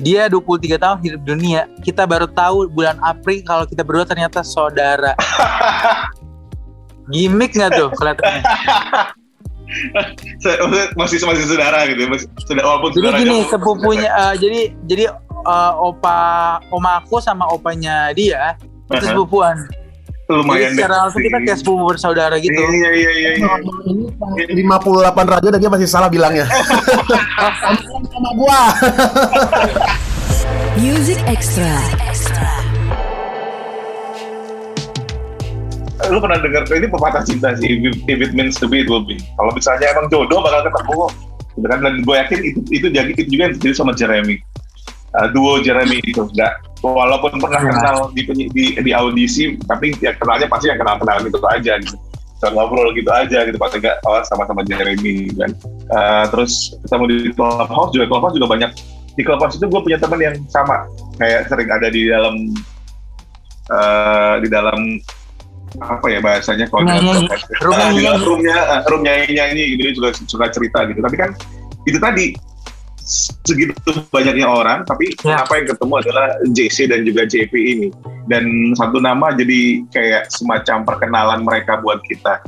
dia 0.00 0.24
23 0.30 0.80
tahun 0.80 0.98
hidup 1.04 1.20
di 1.20 1.28
dunia 1.36 1.68
kita 1.84 2.08
baru 2.08 2.24
tahu 2.24 2.70
bulan 2.72 2.96
April 3.04 3.44
kalau 3.44 3.64
kita 3.68 3.84
berdua 3.84 4.08
ternyata 4.08 4.40
saudara. 4.40 5.12
Gimmick 7.12 7.52
nggak 7.52 7.76
tuh 7.76 7.88
kelihatannya? 7.92 8.42
Masih 10.96 11.18
masih 11.24 11.44
saudara 11.48 11.84
gitu 11.88 12.00
ya, 12.04 12.08
masih 12.08 12.26
saudara 12.44 12.66
walaupun 12.72 12.90
jadi 12.92 13.10
gini 13.20 13.38
sepupunya 13.48 14.08
eh, 14.08 14.34
jadi 14.36 14.60
jadi 14.84 15.04
eh, 15.44 15.72
opa 15.76 16.16
oma 16.72 17.00
aku 17.00 17.20
sama 17.20 17.48
opanya 17.48 18.12
dia 18.12 18.56
itu 18.92 19.00
Aha. 19.00 19.12
sepupuan 19.12 19.56
lumayan 20.40 20.72
jadi 20.72 20.76
secara 20.80 20.96
langsung 21.04 21.22
kita 21.22 21.38
kayak 21.44 21.58
sepupu 21.60 21.82
bersaudara 21.84 22.36
gitu 22.40 22.56
Iya 22.56 22.90
iya 22.96 23.10
iya 23.12 23.30
iya. 23.36 23.52
Ini 24.48 24.62
58 24.64 25.32
raja 25.32 25.48
dan 25.52 25.58
dia 25.60 25.70
masih 25.70 25.88
salah 25.90 26.08
bilangnya. 26.08 26.46
sama 28.08 28.30
gua. 28.38 28.60
Music 30.80 31.20
Extra. 31.28 31.76
Lu 36.10 36.18
pernah 36.18 36.38
dengar 36.42 36.66
ini 36.72 36.88
pepatah 36.90 37.22
cinta 37.22 37.54
sih, 37.54 37.78
if 38.10 38.18
it, 38.18 38.32
means 38.34 38.58
to 38.58 38.66
be, 38.66 38.82
it 38.82 38.88
will 38.90 39.04
be. 39.06 39.20
Kalau 39.38 39.52
misalnya 39.54 39.92
emang 39.94 40.10
jodoh 40.10 40.42
bakal 40.42 40.66
ketemu. 40.66 41.06
Gitu 41.52 41.66
kan 41.68 41.78
dan 41.84 41.94
gue 42.00 42.16
yakin 42.16 42.38
itu 42.42 42.60
itu 42.72 42.86
jadi 42.88 43.10
itu 43.12 43.28
juga 43.28 43.42
yang 43.48 43.54
terjadi 43.60 43.74
sama 43.76 43.92
Jeremy. 43.92 44.40
Uh, 45.12 45.28
duo 45.36 45.60
Jeremy 45.60 46.00
itu 46.00 46.24
enggak 46.24 46.56
walaupun 46.82 47.38
pernah 47.38 47.62
Ya. 47.62 47.70
kenal 47.70 47.96
di, 48.10 48.22
di 48.50 48.64
di 48.74 48.90
audisi 48.90 49.54
tapi 49.70 49.94
ya 50.02 50.12
kenalnya 50.18 50.50
pasti 50.50 50.66
yang 50.66 50.82
kenal 50.82 50.98
kenal 50.98 51.22
gitu 51.22 51.38
aja 51.46 51.78
gitu. 51.78 51.96
Ngobrol 52.42 52.90
gitu 52.98 53.06
aja 53.06 53.46
gitu. 53.46 53.54
Paling 53.54 53.78
enggak 53.78 54.02
oh 54.02 54.18
sama-sama 54.26 54.66
Jeremy 54.66 55.30
kan. 55.38 55.54
Uh, 55.86 56.24
terus 56.34 56.74
ketemu 56.82 57.04
di 57.06 57.16
clubhouse 57.38 57.94
juga. 57.94 58.10
Clubhouse 58.10 58.34
juga 58.34 58.48
banyak. 58.50 58.70
Di 59.14 59.22
clubhouse 59.22 59.54
itu 59.62 59.70
gue 59.70 59.78
punya 59.78 59.94
teman 60.02 60.18
yang 60.18 60.34
sama. 60.50 60.82
Kayak 61.22 61.46
sering 61.46 61.70
ada 61.70 61.86
di 61.86 62.10
dalam 62.10 62.34
uh, 63.70 64.42
di 64.42 64.48
dalam 64.50 64.98
apa 65.78 66.04
ya 66.10 66.18
bahasanya 66.18 66.66
kalau 66.66 66.82
dalam- 66.82 68.20
roomnya 68.26 68.58
uh, 68.58 68.82
room 68.90 69.06
nyanyi 69.06 69.38
nyanyi 69.38 69.62
gitu 69.78 69.80
dia 69.86 69.92
juga 69.94 70.08
suka 70.26 70.46
cerita 70.50 70.82
gitu. 70.90 70.98
Tapi 70.98 71.14
kan 71.14 71.30
itu 71.86 71.98
tadi 72.02 72.34
segitu 73.02 73.74
banyaknya 74.14 74.46
orang 74.46 74.86
tapi 74.86 75.10
Ya. 75.26 75.42
apa 75.42 75.58
yang 75.58 75.66
ketemu 75.74 75.94
adalah 75.98 76.26
JC 76.54 76.86
dan 76.88 77.00
juga 77.02 77.22
JP 77.26 77.52
ini. 77.54 77.88
Dan 78.30 78.72
satu 78.78 79.02
nama 79.02 79.34
jadi 79.34 79.82
kayak 79.90 80.30
semacam 80.30 80.86
perkenalan 80.86 81.40
mereka 81.42 81.82
buat 81.82 81.98
kita. 82.06 82.42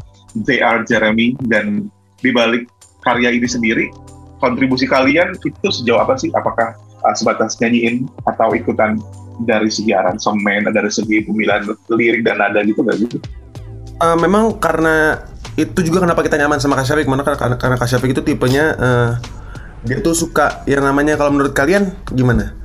They 0.46 0.62
are 0.62 0.82
Jeremy 0.86 1.34
dan 1.50 1.90
dibalik 2.22 2.66
karya 3.02 3.34
ini 3.34 3.46
sendiri 3.46 3.86
kontribusi 4.42 4.84
kalian 4.84 5.36
itu 5.40 5.68
sejauh 5.70 6.00
apa 6.02 6.18
sih? 6.20 6.28
Apakah 6.34 6.76
uh, 7.04 7.14
sebatas 7.16 7.56
nyanyiin 7.62 8.04
atau 8.28 8.52
ikutan 8.52 9.00
dari 9.48 9.66
segi 9.66 9.90
aransemen 9.90 10.70
dari 10.70 10.90
segi 10.92 11.26
pemilihan 11.26 11.66
lirik 11.90 12.22
dan 12.22 12.38
nada 12.38 12.62
gitu 12.62 12.86
gak 12.86 13.02
gitu 13.02 13.18
Eh, 13.94 14.16
memang 14.18 14.58
karena 14.58 15.22
itu 15.54 15.86
juga 15.86 16.02
kenapa 16.02 16.26
kita 16.26 16.34
nyaman 16.34 16.58
sama 16.58 16.74
Kak 16.74 16.82
Syafiq. 16.82 17.06
Karena, 17.06 17.22
karena, 17.22 17.56
karena 17.56 17.76
Kak 17.78 17.86
Syafiq 17.86 18.10
itu 18.10 18.22
tipenya 18.26 18.74
eh, 18.74 19.10
dia 19.84 20.00
tuh 20.00 20.16
suka 20.16 20.64
yang 20.64 20.82
namanya 20.82 21.14
kalau 21.14 21.30
menurut 21.30 21.52
kalian 21.52 21.92
gimana? 22.10 22.56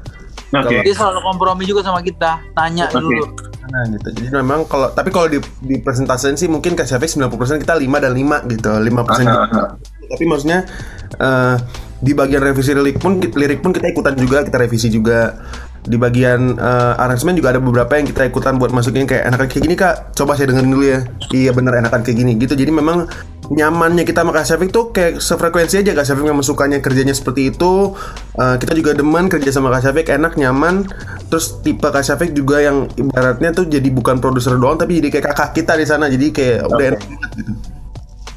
oke 0.50 0.66
Kalau- 0.66 0.82
dia 0.82 0.96
selalu 0.96 1.20
kompromi 1.22 1.64
juga 1.64 1.86
sama 1.86 2.02
kita 2.02 2.42
nanya 2.56 2.90
Oke. 2.90 2.98
dulu 2.98 3.26
Nah 3.70 3.86
gitu. 3.86 4.10
Jadi 4.18 4.30
memang 4.34 4.66
kalau 4.66 4.90
tapi 4.92 5.14
kalau 5.14 5.30
di 5.30 5.38
di 5.62 5.78
presentasiin 5.78 6.36
sih 6.36 6.50
mungkin 6.50 6.74
Kak 6.74 6.90
Syafiq 6.90 7.22
90% 7.22 7.62
kita 7.62 7.78
5 7.78 8.02
dan 8.02 8.12
5 8.18 8.42
gitu. 8.50 8.72
5% 8.74 8.82
gitu. 8.82 9.30
Aha, 9.30 9.46
aha. 9.46 9.66
Tapi 10.10 10.24
maksudnya 10.26 10.66
eh, 11.14 11.56
di 12.02 12.18
bagian 12.18 12.42
revisi 12.42 12.74
lirik 12.74 12.98
pun 12.98 13.22
lirik 13.22 13.62
pun 13.62 13.76
kita 13.76 13.92
ikutan 13.92 14.18
juga, 14.18 14.42
kita 14.42 14.58
revisi 14.58 14.90
juga. 14.90 15.38
Di 15.80 15.96
bagian 15.96 16.58
eh, 16.58 16.94
arrangement 16.98 17.38
juga 17.38 17.54
ada 17.54 17.62
beberapa 17.62 17.94
yang 17.94 18.10
kita 18.10 18.26
ikutan 18.26 18.58
buat 18.58 18.74
masukin 18.74 19.06
kayak 19.06 19.30
enakan 19.30 19.48
kayak 19.48 19.64
gini 19.64 19.76
Kak. 19.78 20.18
Coba 20.18 20.34
saya 20.34 20.50
dengerin 20.50 20.72
dulu 20.74 20.86
ya. 20.90 21.00
Iya 21.30 21.52
bener 21.54 21.74
enakan 21.78 22.02
kayak 22.02 22.18
gini 22.18 22.42
gitu. 22.42 22.58
Jadi 22.58 22.74
memang 22.74 23.06
nyamannya 23.50 24.06
kita 24.06 24.22
sama 24.22 24.30
Kak 24.30 24.46
Syafiq 24.46 24.70
tuh 24.70 24.94
kayak 24.94 25.18
sefrekuensi 25.18 25.82
aja 25.82 25.92
Kak 25.98 26.06
Syafiq 26.06 26.26
memang 26.30 26.46
sukanya 26.46 26.78
kerjanya 26.78 27.18
seperti 27.18 27.50
itu. 27.50 27.98
Eh, 28.38 28.56
kita 28.62 28.78
juga 28.78 28.94
demen 28.94 29.26
kerja 29.26 29.50
sama 29.50 29.74
Kak 29.74 29.90
Syafiq 29.90 30.06
enak 30.14 30.38
nyaman. 30.38 30.86
Terus 31.34 31.58
tipe 31.66 31.90
Kak 31.90 32.06
Syafiq 32.06 32.38
juga 32.38 32.62
yang 32.62 32.86
ibaratnya 32.94 33.50
tuh 33.50 33.66
jadi 33.66 33.90
bukan 33.90 34.22
produser 34.22 34.54
doang 34.62 34.78
tapi 34.78 35.02
jadi 35.02 35.10
kayak 35.18 35.26
kakak 35.34 35.50
kita 35.58 35.74
di 35.82 35.86
sana. 35.90 36.06
Jadi 36.06 36.30
kayak 36.30 36.70
udah 36.70 36.78
Oke. 36.78 36.88
enak 36.94 37.02
banget 37.02 37.32
gitu. 37.42 37.52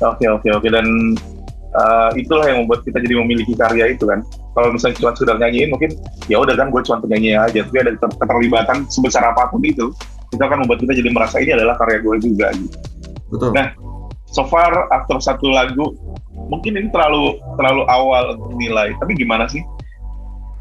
Oke 0.02 0.26
oke 0.26 0.48
oke 0.50 0.68
dan 0.72 0.86
uh, 1.78 2.10
itulah 2.18 2.42
yang 2.48 2.66
membuat 2.66 2.82
kita 2.82 2.98
jadi 2.98 3.14
memiliki 3.20 3.52
karya 3.54 3.92
itu 3.92 4.08
kan. 4.08 4.24
Kalau 4.52 4.68
misalnya 4.72 4.96
cuma 4.96 5.10
sekedar 5.12 5.36
nyanyiin 5.40 5.68
mungkin 5.72 5.96
ya 6.28 6.36
udah 6.40 6.56
kan 6.56 6.72
gue 6.72 6.80
cuma 6.88 6.98
penyanyi 7.04 7.36
aja. 7.36 7.60
Tapi 7.68 7.76
ada 7.84 7.92
keter- 8.00 8.16
keterlibatan 8.16 8.88
sebesar 8.88 9.28
apa 9.28 9.52
pun 9.52 9.60
itu, 9.60 9.92
itu 10.32 10.40
akan 10.40 10.64
membuat 10.64 10.80
kita 10.80 10.92
jadi 10.96 11.10
merasa 11.12 11.36
ini 11.36 11.52
adalah 11.52 11.76
karya 11.76 12.00
gue 12.00 12.16
juga. 12.20 12.48
Gitu. 12.56 12.76
Betul. 13.32 13.52
Nah, 13.56 13.72
So 14.32 14.48
far 14.48 14.88
after 14.90 15.20
satu 15.20 15.52
lagu 15.52 15.92
mungkin 16.48 16.76
ini 16.76 16.88
terlalu 16.88 17.36
terlalu 17.60 17.82
awal 17.88 18.36
untuk 18.36 18.56
nilai. 18.56 18.96
Tapi 18.96 19.12
gimana 19.16 19.44
sih? 19.48 19.60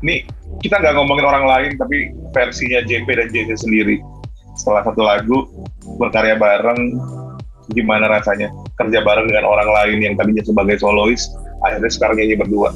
Ini 0.03 0.27
kita 0.59 0.83
nggak 0.83 0.93
ngomongin 0.97 1.25
orang 1.25 1.45
lain 1.47 1.71
tapi 1.79 2.11
versinya 2.35 2.83
JP 2.83 3.07
dan 3.07 3.27
JC 3.31 3.55
sendiri. 3.55 3.97
Setelah 4.59 4.83
satu 4.83 5.01
lagu 5.01 5.47
berkarya 5.97 6.35
bareng 6.35 6.99
gimana 7.71 8.11
rasanya 8.11 8.51
kerja 8.75 8.99
bareng 8.99 9.31
dengan 9.31 9.47
orang 9.47 9.69
lain 9.71 9.97
yang 10.03 10.13
tadinya 10.19 10.43
sebagai 10.43 10.75
solois 10.75 11.31
akhirnya 11.63 11.87
sekarang 11.87 12.19
nyanyi 12.19 12.35
berdua 12.35 12.75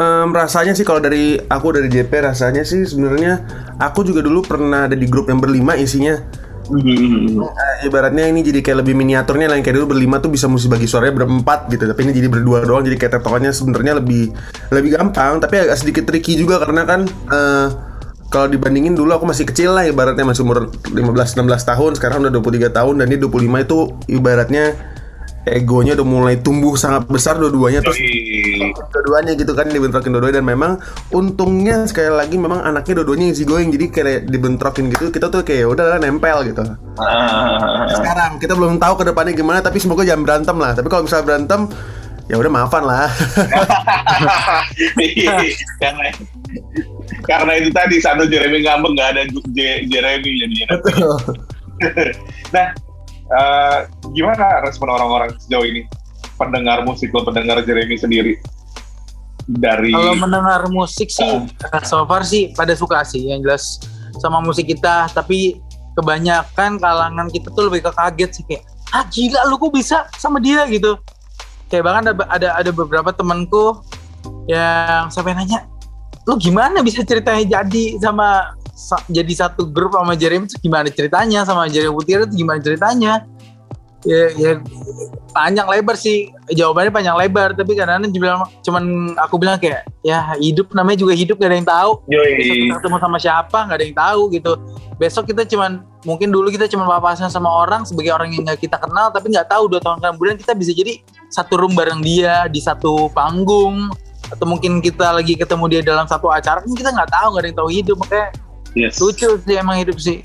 Em, 0.00 0.30
rasanya 0.30 0.70
sih 0.70 0.86
kalau 0.86 1.02
dari 1.02 1.34
aku 1.36 1.74
dari 1.74 1.90
JP 1.90 2.08
rasanya 2.22 2.62
sih 2.62 2.86
sebenarnya 2.86 3.42
aku 3.76 4.06
juga 4.06 4.22
dulu 4.22 4.46
pernah 4.46 4.86
ada 4.86 4.94
di 4.94 5.04
grup 5.10 5.26
yang 5.26 5.42
berlima 5.42 5.74
isinya 5.74 6.14
Mhm. 6.70 7.42
Eh, 7.42 7.90
ibaratnya 7.90 8.30
ini 8.30 8.46
jadi 8.46 8.62
kayak 8.62 8.86
lebih 8.86 8.94
miniaturnya 8.94 9.50
lain 9.50 9.66
kayak 9.66 9.76
dulu 9.82 9.98
berlima 9.98 10.22
tuh 10.22 10.30
bisa 10.30 10.46
mesti 10.46 10.70
bagi 10.70 10.86
suaranya 10.86 11.18
berempat 11.18 11.66
gitu. 11.68 11.84
Tapi 11.90 12.00
ini 12.06 12.12
jadi 12.14 12.28
berdua 12.30 12.62
doang 12.62 12.86
jadi 12.86 12.94
kayak 12.94 13.20
tektokannya 13.20 13.50
sebenarnya 13.50 13.98
lebih 13.98 14.30
lebih 14.70 14.90
gampang. 14.94 15.42
Tapi 15.42 15.54
agak 15.66 15.76
sedikit 15.82 16.06
tricky 16.06 16.38
juga 16.38 16.62
karena 16.62 16.86
kan 16.86 17.10
eh, 17.10 17.66
kalau 18.30 18.46
dibandingin 18.46 18.94
dulu 18.94 19.10
aku 19.10 19.26
masih 19.26 19.42
kecil 19.42 19.74
lah 19.74 19.90
ibaratnya 19.90 20.22
masih 20.22 20.46
umur 20.46 20.70
15-16 20.94 21.42
tahun. 21.66 21.90
Sekarang 21.98 22.22
udah 22.22 22.32
23 22.38 22.70
tahun 22.70 22.94
dan 23.02 23.06
ini 23.10 23.18
25 23.18 23.66
itu 23.66 23.78
ibaratnya 24.06 24.64
egonya 25.48 25.96
udah 25.96 26.06
mulai 26.06 26.36
tumbuh 26.36 26.76
sangat 26.76 27.08
besar 27.08 27.40
dua-duanya 27.40 27.80
terus 27.80 27.96
dua-duanya 28.92 29.32
gitu 29.36 29.52
kan 29.56 29.72
dibentrokin 29.72 30.12
dua-duanya. 30.12 30.36
Dan 30.40 30.46
memang 30.46 30.72
untungnya 31.10 31.88
sekali 31.88 32.12
lagi 32.12 32.36
memang 32.36 32.60
anaknya 32.60 33.00
dua-duanya 33.00 33.32
easy 33.32 33.48
going. 33.48 33.72
Jadi 33.72 33.88
kayak 33.88 34.28
dibentrokin 34.28 34.92
gitu 34.92 35.08
kita 35.08 35.32
tuh 35.32 35.40
kayak 35.40 35.70
udah 35.70 35.96
nempel 35.96 36.44
gitu. 36.44 36.62
Ah. 37.00 37.88
sekarang 37.88 38.36
kita 38.36 38.52
belum 38.52 38.76
tahu 38.76 39.00
ke 39.00 39.04
depannya 39.08 39.32
gimana 39.32 39.64
tapi 39.64 39.80
semoga 39.80 40.04
jangan 40.04 40.22
berantem 40.28 40.56
lah. 40.60 40.76
Tapi 40.76 40.88
kalau 40.92 41.08
misalnya 41.08 41.24
berantem 41.26 41.60
ya 42.30 42.36
udah 42.38 42.50
maafan 42.52 42.84
lah. 42.86 43.08
Karena 45.82 46.08
karena 47.26 47.52
itu 47.58 47.68
tadi 47.74 47.96
satu 47.98 48.22
Jeremy 48.28 48.62
ngambek 48.62 48.90
nggak 48.96 49.08
ada 49.16 49.22
J- 49.56 49.82
Jeremy. 49.88 50.30
Jadinya. 50.40 50.66
Nah, 52.52 52.66
eh, 53.30 53.78
gimana 54.12 54.62
respon 54.66 54.90
orang-orang 54.90 55.34
sejauh 55.46 55.66
ini? 55.66 55.86
Pendengar 56.40 56.82
musik 56.88 57.12
lo, 57.12 57.22
pendengar 57.22 57.60
Jeremy 57.68 58.00
sendiri 58.00 58.40
dari 59.44 59.92
Kalau 59.92 60.16
mendengar 60.16 60.64
musik 60.70 61.10
sih, 61.12 61.46
eh, 61.50 61.84
so 61.84 62.06
far 62.06 62.24
sih 62.24 62.54
pada 62.56 62.72
suka 62.72 63.02
sih, 63.02 63.28
yang 63.28 63.44
jelas 63.44 63.82
sama 64.22 64.40
musik 64.40 64.68
kita. 64.68 65.10
Tapi 65.12 65.60
kebanyakan 65.98 66.80
kalangan 66.80 67.26
kita 67.28 67.52
tuh 67.52 67.68
lebih 67.68 67.84
ke 67.84 67.92
kaget 67.92 68.30
sih 68.30 68.44
kayak, 68.46 68.62
ah 68.94 69.04
gila 69.10 69.42
lu 69.50 69.58
kok 69.58 69.72
bisa 69.74 70.06
sama 70.16 70.40
dia 70.40 70.64
gitu. 70.70 70.96
Kayak 71.68 71.82
bahkan 71.86 72.02
ada 72.08 72.24
ada, 72.30 72.48
ada 72.56 72.70
beberapa 72.72 73.10
temanku 73.12 73.84
yang 74.48 75.12
sampai 75.12 75.36
nanya, 75.36 75.68
lu 76.24 76.40
gimana 76.40 76.80
bisa 76.80 77.04
ceritanya 77.04 77.60
jadi 77.60 78.00
sama 78.00 78.54
sa- 78.80 79.04
jadi 79.12 79.32
satu 79.36 79.68
grup 79.68 79.92
sama 79.92 80.16
Jeremy 80.16 80.48
itu 80.48 80.56
gimana 80.56 80.88
ceritanya 80.88 81.44
sama 81.44 81.68
Jeremy 81.68 81.92
Putih 81.92 82.24
itu 82.24 82.26
gimana 82.32 82.58
ceritanya? 82.64 83.28
Ya, 84.00 84.32
ya 84.32 84.52
panjang 85.36 85.68
lebar 85.68 85.92
sih. 85.92 86.32
Jawabannya 86.48 86.88
panjang 86.88 87.20
lebar 87.20 87.52
tapi 87.52 87.76
kadang-kadang 87.76 88.40
cuman 88.64 89.12
aku 89.20 89.36
bilang 89.36 89.60
kayak 89.60 89.84
ya 90.00 90.32
hidup 90.40 90.72
namanya 90.72 91.04
juga 91.04 91.12
hidup 91.12 91.36
gak 91.36 91.52
ada 91.52 91.56
yang 91.60 91.68
tahu. 91.68 91.90
Besok 92.08 92.56
kita 92.56 92.74
ketemu 92.80 92.96
sama 92.96 93.18
siapa 93.20 93.58
nggak 93.68 93.76
ada 93.76 93.84
yang 93.84 93.98
tahu 94.00 94.20
gitu. 94.32 94.52
Besok 94.96 95.24
kita 95.28 95.42
cuman 95.44 95.84
mungkin 96.08 96.32
dulu 96.32 96.48
kita 96.48 96.64
cuma 96.72 96.88
papasan 96.88 97.28
sama 97.28 97.52
orang 97.52 97.84
sebagai 97.84 98.16
orang 98.16 98.32
yang 98.32 98.48
nggak 98.48 98.64
kita 98.64 98.80
kenal 98.80 99.12
tapi 99.12 99.28
nggak 99.28 99.52
tahu 99.52 99.68
dua 99.68 99.84
tahun 99.84 100.00
kemudian 100.00 100.40
kita 100.40 100.56
bisa 100.56 100.72
jadi 100.72 100.96
satu 101.28 101.60
room 101.60 101.76
bareng 101.76 102.00
dia 102.00 102.48
di 102.48 102.56
satu 102.56 103.12
panggung 103.12 103.92
atau 104.32 104.46
mungkin 104.48 104.80
kita 104.80 105.12
lagi 105.12 105.36
ketemu 105.36 105.64
dia 105.68 105.80
dalam 105.84 106.08
satu 106.08 106.32
acara 106.32 106.64
kan 106.64 106.72
kita 106.72 106.88
nggak 106.88 107.10
tahu 107.12 107.26
nggak 107.36 107.42
ada 107.44 107.48
yang 107.52 107.58
tahu 107.60 107.68
hidup 107.68 107.96
makanya 108.00 108.32
Yes. 108.78 109.02
lucu 109.02 109.26
sih 109.42 109.56
emang 109.58 109.82
hidup 109.82 109.98
sih 109.98 110.22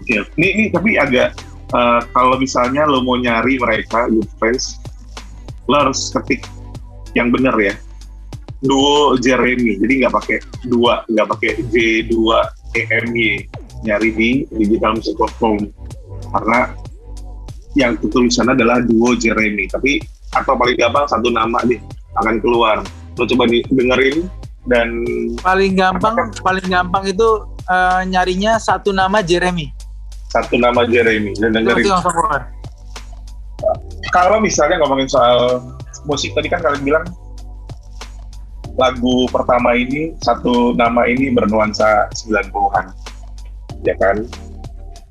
Oke. 0.00 0.26
Ini, 0.40 0.48
ini 0.56 0.64
tapi 0.72 0.96
agak 0.96 1.36
eh, 1.70 2.00
kalau 2.16 2.34
misalnya 2.40 2.88
lo 2.88 3.04
mau 3.04 3.20
nyari 3.20 3.60
mereka 3.60 4.08
friends, 4.40 4.80
lo 5.68 5.86
harus 5.86 6.08
ketik 6.10 6.42
yang 7.12 7.28
bener 7.30 7.54
ya. 7.60 7.74
Duo 8.60 9.16
Jeremy, 9.16 9.80
jadi 9.80 10.04
nggak 10.04 10.14
pakai 10.20 10.38
dua, 10.68 11.00
nggak 11.08 11.28
pakai 11.32 11.50
J 11.72 12.04
2 12.12 12.76
EMY, 12.76 13.48
nyari 13.88 14.08
di 14.12 14.30
digital 14.52 15.00
music 15.00 15.16
platform 15.16 15.72
karena 16.28 16.68
yang 17.72 17.96
tulisannya 17.96 18.60
adalah 18.60 18.84
duo 18.84 19.16
Jeremy. 19.16 19.64
Tapi 19.64 20.04
atau 20.36 20.54
paling 20.60 20.76
gampang 20.76 21.08
satu 21.08 21.32
nama 21.32 21.56
deh 21.64 21.80
akan 22.20 22.36
keluar. 22.44 22.84
Lo 23.16 23.24
coba 23.24 23.48
dengerin 23.48 24.28
dan 24.68 25.04
paling 25.40 25.72
gampang 25.72 26.16
paling 26.44 26.66
gampang 26.68 27.04
itu 27.08 27.28
eh, 27.64 28.00
nyarinya 28.08 28.60
satu 28.60 28.92
nama 28.92 29.24
Jeremy. 29.24 29.72
Satu 30.30 30.60
nama 30.60 30.86
Jeremy 30.86 31.34
dan 31.40 31.56
dengerin 31.56 31.90
kalau 34.10 34.42
misalnya 34.42 34.80
ngomongin 34.82 35.06
soal 35.06 35.62
musik 36.08 36.32
tadi 36.32 36.48
kan 36.50 36.64
kalian 36.64 36.82
bilang 36.82 37.04
lagu 38.78 39.28
pertama 39.28 39.76
ini 39.76 40.16
satu 40.24 40.72
nama 40.72 41.04
ini 41.04 41.30
bernuansa 41.34 42.08
90-an 42.14 42.86
ya 43.84 43.94
kan? 44.00 44.24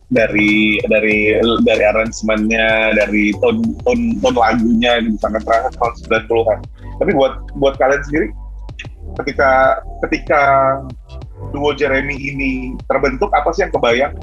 Dari 0.09 0.81
dari 0.89 1.37
dari 1.61 1.83
aransemennya 1.85 2.97
dari 2.97 3.29
ton 3.37 3.61
ton 3.85 4.17
ton 4.17 4.33
lagunya 4.33 5.05
itu 5.05 5.13
sangat 5.21 5.45
terasa 5.45 5.69
tahun 5.77 6.25
90-an 6.25 6.59
tapi 6.97 7.11
buat 7.13 7.33
buat 7.61 7.77
kalian 7.77 8.01
sendiri 8.09 8.27
ketika 9.23 9.83
ketika 10.07 10.41
duo 11.51 11.71
Jeremy 11.75 12.15
ini 12.15 12.51
terbentuk 12.87 13.31
apa 13.35 13.51
sih 13.51 13.67
yang 13.67 13.73
kebayang? 13.73 14.13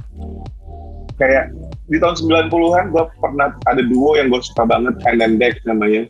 Kayak 1.17 1.53
di 1.87 1.97
tahun 2.03 2.19
90-an 2.19 2.91
gue 2.91 3.05
pernah 3.23 3.55
ada 3.65 3.83
duo 3.87 4.19
yang 4.19 4.29
gue 4.29 4.43
suka 4.43 4.67
banget 4.67 4.95
Hand 5.07 5.23
and 5.25 5.37
Deck 5.41 5.61
namanya. 5.65 6.09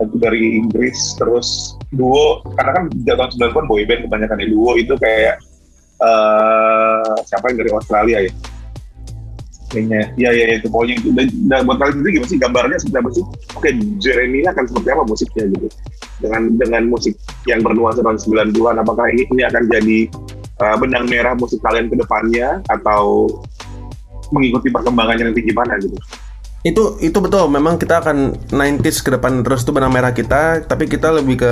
Itu 0.00 0.16
dari 0.16 0.60
Inggris 0.60 0.96
terus 1.18 1.76
duo 1.92 2.40
karena 2.56 2.70
kan 2.76 2.84
di 2.92 3.04
tahun 3.04 3.30
90-an 3.36 3.66
boy 3.66 3.82
band 3.84 4.06
kebanyakan 4.06 4.42
ya 4.42 4.48
duo 4.48 4.70
itu 4.78 4.94
kayak 4.98 5.36
eh 6.00 7.12
siapa 7.28 7.52
yang 7.52 7.58
dari 7.60 7.70
Australia 7.74 8.18
ya? 8.24 8.32
Kayaknya. 9.70 10.02
Ya 10.18 10.30
ya 10.34 10.58
itu 10.58 10.66
pokoknya. 10.66 10.94
Itu 10.98 11.08
dan, 11.14 11.26
dan 11.46 11.60
buat 11.68 11.78
kalian 11.78 11.94
sendiri 12.00 12.12
gimana 12.18 12.30
sih 12.30 12.38
gambarnya 12.40 12.76
seperti 12.80 12.98
apa 12.98 13.10
sih 13.14 13.24
oke 13.54 13.68
Jeremy 14.02 14.40
akan 14.50 14.64
seperti 14.66 14.88
apa 14.90 15.02
musiknya 15.06 15.44
gitu 15.54 15.68
dengan 16.20 16.42
dengan 16.54 16.82
musik 16.86 17.16
yang 17.48 17.64
bernuansa 17.64 18.04
tahun 18.04 18.20
90-an 18.20 18.76
apakah 18.84 19.08
ini, 19.10 19.42
akan 19.44 19.62
jadi 19.72 19.98
eh, 20.60 20.76
benang 20.76 21.08
merah 21.08 21.34
musik 21.34 21.58
kalian 21.64 21.88
ke 21.88 21.96
depannya 21.96 22.60
atau 22.68 23.26
mengikuti 24.30 24.70
perkembangannya 24.70 25.30
nanti 25.30 25.42
gimana 25.42 25.76
gitu. 25.82 25.98
itu 26.60 27.00
itu 27.00 27.18
betul. 27.24 27.48
Memang 27.48 27.80
kita 27.80 28.04
akan 28.04 28.36
90s 28.52 29.00
ke 29.00 29.16
depan 29.16 29.40
terus 29.40 29.64
itu 29.64 29.72
benang 29.72 29.96
merah 29.96 30.12
kita 30.12 30.60
tapi 30.68 30.84
kita 30.84 31.08
lebih 31.08 31.40
ke 31.40 31.50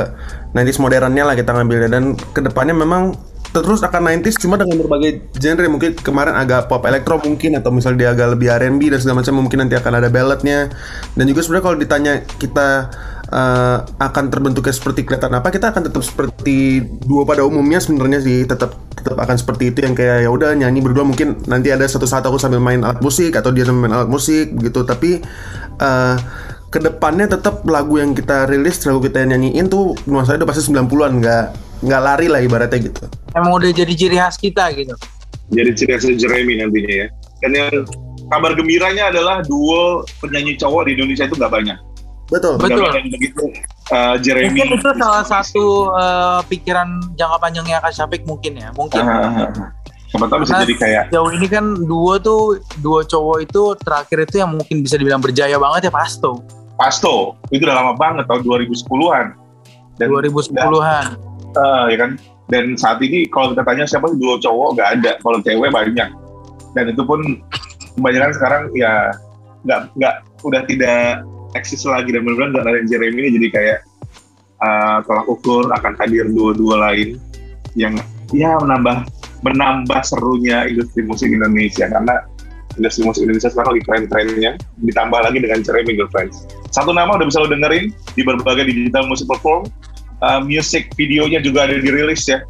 90s 0.53 0.79
modernnya 0.85 1.25
lah 1.25 1.33
kita 1.33 1.57
ngambilnya. 1.57 1.89
Dan 1.89 2.13
ke 2.13 2.45
depannya 2.45 2.77
memang 2.77 3.17
terus 3.49 3.81
akan 3.81 4.21
90s 4.21 4.37
cuma 4.37 4.61
dengan 4.61 4.77
berbagai 4.85 5.33
genre. 5.41 5.65
Mungkin 5.65 5.97
kemarin 6.05 6.37
agak 6.37 6.69
pop 6.69 6.85
elektro 6.85 7.17
mungkin 7.25 7.57
atau 7.57 7.73
misalnya 7.73 7.99
dia 8.05 8.09
agak 8.13 8.37
lebih 8.37 8.53
R&B 8.53 8.93
dan 8.93 8.99
segala 9.01 9.25
macam 9.25 9.35
mungkin 9.41 9.59
nanti 9.65 9.75
akan 9.81 9.93
ada 9.97 10.09
balladnya. 10.13 10.69
Dan 11.17 11.25
juga 11.25 11.41
sebenarnya 11.41 11.65
kalau 11.65 11.79
ditanya 11.81 12.13
kita 12.37 12.69
eh, 13.29 13.79
akan 13.85 14.25
terbentuknya 14.33 14.75
seperti 14.75 15.05
kelihatan 15.05 15.37
apa 15.37 15.49
kita 15.53 15.73
akan 15.73 15.89
tetap 15.89 16.03
seperti 16.05 16.85
dua 17.05 17.29
pada 17.29 17.45
umumnya 17.45 17.79
sebenarnya 17.79 18.21
sih 18.25 18.45
tetap 18.49 18.77
tetap 18.97 19.17
akan 19.17 19.37
seperti 19.39 19.71
itu 19.71 19.85
yang 19.85 19.95
kayak 19.95 20.27
ya 20.27 20.31
udah 20.33 20.57
nyanyi 20.59 20.83
berdua 20.83 21.07
mungkin 21.07 21.39
nanti 21.47 21.71
ada 21.71 21.87
satu 21.87 22.05
saat 22.05 22.27
aku 22.27 22.41
sambil 22.41 22.59
main 22.59 22.83
alat 22.83 22.99
musik 23.01 23.37
atau 23.37 23.55
dia 23.55 23.63
sambil 23.69 23.89
main 23.89 23.95
alat 23.95 24.11
musik 24.11 24.53
begitu 24.53 24.83
tapi 24.83 25.23
eh 25.79 26.17
ke 26.69 26.79
depannya 26.85 27.25
tetap 27.25 27.65
lagu 27.65 27.97
yang 27.97 28.13
kita 28.13 28.45
rilis 28.45 28.85
lagu 28.85 29.01
kita 29.01 29.25
nyanyiin 29.25 29.73
tuh 29.73 29.97
nuansanya 30.05 30.45
udah 30.45 30.49
pasti 30.53 30.69
90-an 30.69 31.13
nggak 31.25 31.45
nggak 31.89 32.01
lari 32.05 32.27
lah 32.29 32.45
ibaratnya 32.45 32.79
gitu 32.93 33.09
emang 33.33 33.57
udah 33.57 33.73
jadi 33.73 33.93
ciri 33.97 34.17
khas 34.21 34.37
kita 34.37 34.69
gitu 34.77 34.93
Jadi 35.49 35.71
ciri 35.73 35.97
khasnya 35.97 36.15
Jeremy 36.21 36.61
nantinya 36.61 36.93
ya. 36.93 37.07
Dan 37.41 37.51
yang 37.57 37.73
kabar 38.29 38.53
gembiranya 38.53 39.09
adalah 39.09 39.41
duo 39.49 40.05
penyanyi 40.21 40.61
cowok 40.61 40.85
di 40.85 41.01
Indonesia 41.01 41.25
itu 41.25 41.41
nggak 41.41 41.49
banyak. 41.49 41.79
Betul 42.29 42.61
Betul. 42.61 42.89
Begitu. 43.09 43.45
eh, 43.89 44.15
Jeremy. 44.21 44.53
mungkin 44.53 44.69
itu 44.77 44.89
salah 45.01 45.25
satu 45.25 45.65
eh, 45.93 46.41
pikiran 46.47 46.89
jangka 47.17 47.37
panjangnya 47.41 47.81
Kak 47.81 47.93
Syafik 47.93 48.29
mungkin 48.29 48.61
ya 48.61 48.69
mungkin 48.77 49.01
ah. 49.01 49.73
Siapa 50.09 50.25
tahu 50.25 50.41
bisa 50.41 50.65
jadi 50.65 50.75
kayak 50.77 51.03
jauh 51.13 51.29
ini 51.33 51.45
kan 51.49 51.65
duo 51.85 52.17
tuh 52.17 52.57
duo 52.81 53.05
cowok 53.05 53.45
itu 53.45 53.63
terakhir 53.81 54.25
itu 54.25 54.41
yang 54.41 54.57
mungkin 54.57 54.81
bisa 54.81 54.97
dibilang 54.97 55.21
berjaya 55.21 55.61
banget 55.61 55.89
ya 55.89 55.93
Pasto 55.93 56.41
Pasto. 56.79 57.35
Itu 57.51 57.67
udah 57.67 57.75
lama 57.75 57.93
banget 57.99 58.25
tahun 58.31 58.47
2010-an. 58.47 59.27
Dan 59.99 60.07
2010-an 60.15 61.05
eh, 61.51 61.85
ya 61.91 61.97
kan. 61.99 62.11
Dan 62.49 62.79
saat 62.79 63.03
ini 63.03 63.27
kalau 63.29 63.53
kita 63.53 63.67
tanya 63.67 63.85
siapa 63.85 64.09
duo 64.15 64.39
cowok 64.39 64.79
nggak 64.79 64.89
ada. 64.97 65.13
Kalau 65.19 65.43
cewek 65.43 65.69
banyak. 65.69 66.09
Dan 66.73 66.85
itu 66.89 67.03
pun 67.03 67.21
kebanyakan 67.99 68.31
sekarang 68.33 68.63
ya 68.73 69.11
nggak 69.67 69.81
nggak 69.99 70.15
udah 70.47 70.63
tidak 70.65 71.27
eksis 71.59 71.83
lagi 71.85 72.15
dan 72.15 72.23
benar-benar 72.23 72.63
nggak 72.63 72.65
ada 72.65 72.81
Jeremy 72.87 73.19
ini 73.27 73.31
jadi 73.43 73.49
kayak 73.51 73.79
uh, 74.63 74.99
tolak 75.05 75.27
ukur 75.27 75.67
akan 75.75 75.93
hadir 75.99 76.31
dua-dua 76.31 76.91
lain 76.91 77.19
yang 77.75 77.95
ya 78.31 78.55
menambah 78.63 79.07
menambah 79.43 80.01
serunya 80.03 80.67
industri 80.67 81.03
musik 81.07 81.31
Indonesia 81.31 81.87
karena 81.91 82.27
industri 82.79 83.03
musik 83.07 83.27
Indonesia 83.27 83.51
sekarang 83.51 83.75
lagi 83.75 83.83
keren-kerennya 83.87 84.53
ditambah 84.87 85.21
lagi 85.23 85.39
dengan 85.43 85.59
Jeremy 85.63 85.93
Girlfriends 85.99 86.47
satu 86.71 86.95
nama 86.95 87.19
udah 87.19 87.27
bisa 87.27 87.43
lo 87.43 87.51
dengerin 87.51 87.91
di 88.15 88.23
berbagai 88.23 88.71
digital 88.71 89.07
musik 89.11 89.27
platform 89.31 89.67
uh, 90.23 90.41
music 90.43 90.95
videonya 90.95 91.43
juga 91.43 91.67
ada 91.67 91.79
dirilis 91.79 92.27
ya 92.27 92.43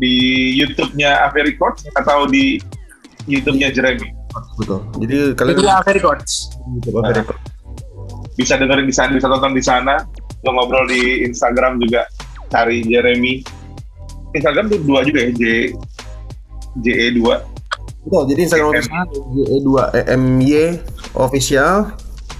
di 0.00 0.14
YouTube-nya 0.56 1.28
Ave 1.28 1.52
Records 1.52 1.84
atau 1.98 2.24
di 2.24 2.56
YouTube-nya 3.28 3.70
Jeremy. 3.70 4.08
Betul. 4.56 4.80
Jadi 5.04 5.16
kalian 5.36 5.56
Itu 5.60 5.68
Ave 5.68 5.90
Records. 6.00 6.32
YouTube 6.64 6.96
Ave 7.04 7.12
Records 7.22 7.51
bisa 8.42 8.58
dengerin 8.58 8.86
di 8.90 8.94
sana 8.94 9.10
bisa 9.14 9.30
tonton 9.30 9.54
di 9.54 9.62
sana 9.62 10.02
lo 10.42 10.50
ngobrol 10.50 10.90
di 10.90 11.22
Instagram 11.22 11.78
juga 11.78 12.04
cari 12.50 12.82
Jeremy 12.82 13.38
Instagram 14.34 14.66
tuh 14.74 14.80
dua 14.82 15.00
juga 15.06 15.22
ya 15.22 15.30
J 16.82 16.86
E 16.86 17.08
dua 17.14 17.52
Betul, 18.02 18.34
jadi 18.34 18.40
Instagram 18.50 18.70
J 18.74 18.78
official 18.82 19.86
E 19.94 20.02
M 20.10 20.24
Y 20.42 20.74
official. 21.14 21.74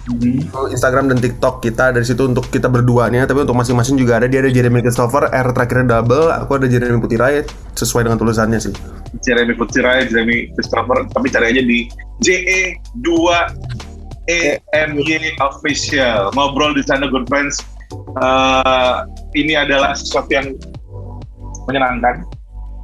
Mm 0.03 0.19
-hmm. 0.19 0.75
Instagram 0.75 1.15
dan 1.15 1.23
TikTok 1.23 1.63
kita 1.63 1.95
dari 1.95 2.03
situ 2.03 2.27
untuk 2.27 2.51
kita 2.51 2.67
berduanya, 2.67 3.23
tapi 3.23 3.47
untuk 3.47 3.55
masing-masing 3.55 3.95
juga 3.95 4.19
ada. 4.19 4.27
Dia 4.27 4.43
ada 4.43 4.51
Jeremy 4.51 4.83
Christopher, 4.83 5.31
R 5.31 5.49
terakhirnya 5.55 6.03
double, 6.03 6.27
aku 6.27 6.59
ada 6.59 6.67
Jeremy 6.67 6.99
Putirai 6.99 7.47
sesuai 7.79 8.11
dengan 8.11 8.19
tulisannya 8.19 8.59
sih. 8.59 8.75
Jeremy 9.23 9.55
Putirai, 9.55 10.11
Jeremy 10.11 10.51
Christopher, 10.59 11.07
tapi 11.07 11.31
cari 11.31 11.55
aja 11.55 11.63
di 11.63 11.87
JE2 12.19 13.07
AMY 14.29 15.35
official. 15.43 16.31
Ngobrol 16.35 16.79
di 16.79 16.83
sana 16.87 17.11
good 17.11 17.27
friends. 17.27 17.59
Uh, 18.21 19.05
ini 19.35 19.59
adalah 19.59 19.97
sesuatu 19.99 20.31
yang 20.31 20.47
menyenangkan. 21.67 22.23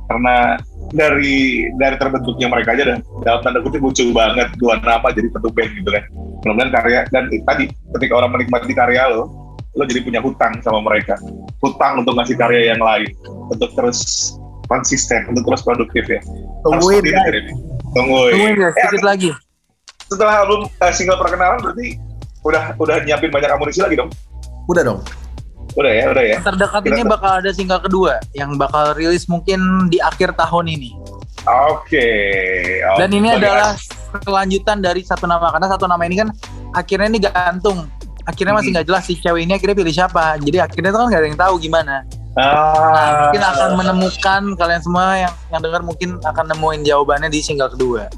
Karena 0.09 0.57
dari 0.97 1.69
dari 1.77 1.97
terbentuknya 2.01 2.49
mereka 2.49 2.73
aja 2.73 2.97
dan 2.97 2.99
dalam 3.21 3.41
tanda 3.45 3.61
kutip 3.61 3.85
lucu 3.85 4.09
banget 4.17 4.49
dua 4.57 4.81
nama 4.81 5.13
jadi 5.13 5.29
satu 5.37 5.53
band 5.53 5.71
gitu 5.77 5.91
kan. 5.93 6.05
Kemudian 6.43 6.71
karya 6.73 7.05
dan 7.13 7.29
eh, 7.29 7.45
tadi 7.45 7.69
ketika 7.99 8.13
orang 8.17 8.33
menikmati 8.33 8.73
karya 8.73 9.05
lo 9.13 9.29
lo 9.77 9.85
jadi 9.85 10.01
punya 10.01 10.21
hutang 10.25 10.59
sama 10.65 10.81
mereka. 10.81 11.15
Hutang 11.61 12.03
untuk 12.03 12.17
ngasih 12.17 12.41
karya 12.41 12.73
yang 12.73 12.81
lain. 12.81 13.13
Untuk 13.53 13.69
terus 13.77 14.33
konsisten 14.69 15.29
untuk 15.29 15.45
terus 15.45 15.61
produktif 15.61 16.05
ya. 16.09 16.21
Tungguin 16.65 17.05
tungguin. 17.93 18.57
Ya 18.57 18.69
eh, 18.69 18.73
sedikit 18.89 19.05
lagi 19.05 19.31
setelah 20.09 20.43
album 20.43 20.67
eh, 20.67 20.93
single 20.93 21.17
perkenalan 21.17 21.61
berarti 21.61 22.01
udah 22.41 22.75
udah 22.77 22.97
nyiapin 23.03 23.29
banyak 23.29 23.49
amunisi 23.49 23.79
lagi 23.79 23.95
dong? 23.95 24.11
udah 24.67 24.85
dong 24.85 25.01
Udah 25.71 25.93
ya, 25.93 26.11
udah 26.11 26.25
ya. 26.25 26.35
Yang 26.35 26.47
terdekat 26.49 26.81
Kira- 26.83 26.91
ini 26.91 27.03
bakal 27.07 27.33
ada 27.39 27.51
single 27.53 27.79
kedua 27.79 28.19
yang 28.33 28.57
bakal 28.57 28.93
rilis 28.93 29.29
mungkin 29.29 29.61
di 29.87 30.01
akhir 30.01 30.35
tahun 30.35 30.65
ini. 30.67 30.91
Oke. 31.47 32.09
Oh, 32.83 32.99
Dan 32.99 33.13
ini 33.13 33.31
adalah 33.31 33.77
kelanjutan 34.19 34.81
dari 34.81 35.01
satu 35.01 35.25
nama 35.25 35.49
karena 35.49 35.69
satu 35.69 35.85
nama 35.85 36.03
ini 36.03 36.19
kan 36.19 36.29
akhirnya 36.73 37.09
ini 37.09 37.21
gantung. 37.21 37.87
Akhirnya 38.25 38.53
masih 38.53 38.69
Hmm. 38.69 38.75
nggak 38.75 38.87
jelas 38.87 39.03
si 39.05 39.15
cewek 39.17 39.45
ini 39.45 39.55
akhirnya 39.55 39.77
pilih 39.77 39.95
siapa. 39.95 40.37
Jadi 40.37 40.57
akhirnya 40.59 40.91
itu 40.91 40.99
kan 40.99 41.07
nggak 41.07 41.21
ada 41.21 41.29
yang 41.29 41.39
tahu 41.39 41.55
gimana. 41.59 41.95
Nah, 42.33 42.45
Ah, 42.45 43.15
mungkin 43.23 43.43
akan 43.45 43.69
menemukan 43.75 44.43
kalian 44.55 44.83
semua 44.83 45.05
yang 45.21 45.35
yang 45.49 45.61
dengar 45.61 45.81
mungkin 45.83 46.09
akan 46.21 46.45
nemuin 46.49 46.81
jawabannya 46.83 47.29
di 47.29 47.41
single 47.41 47.71
kedua. 47.71 48.09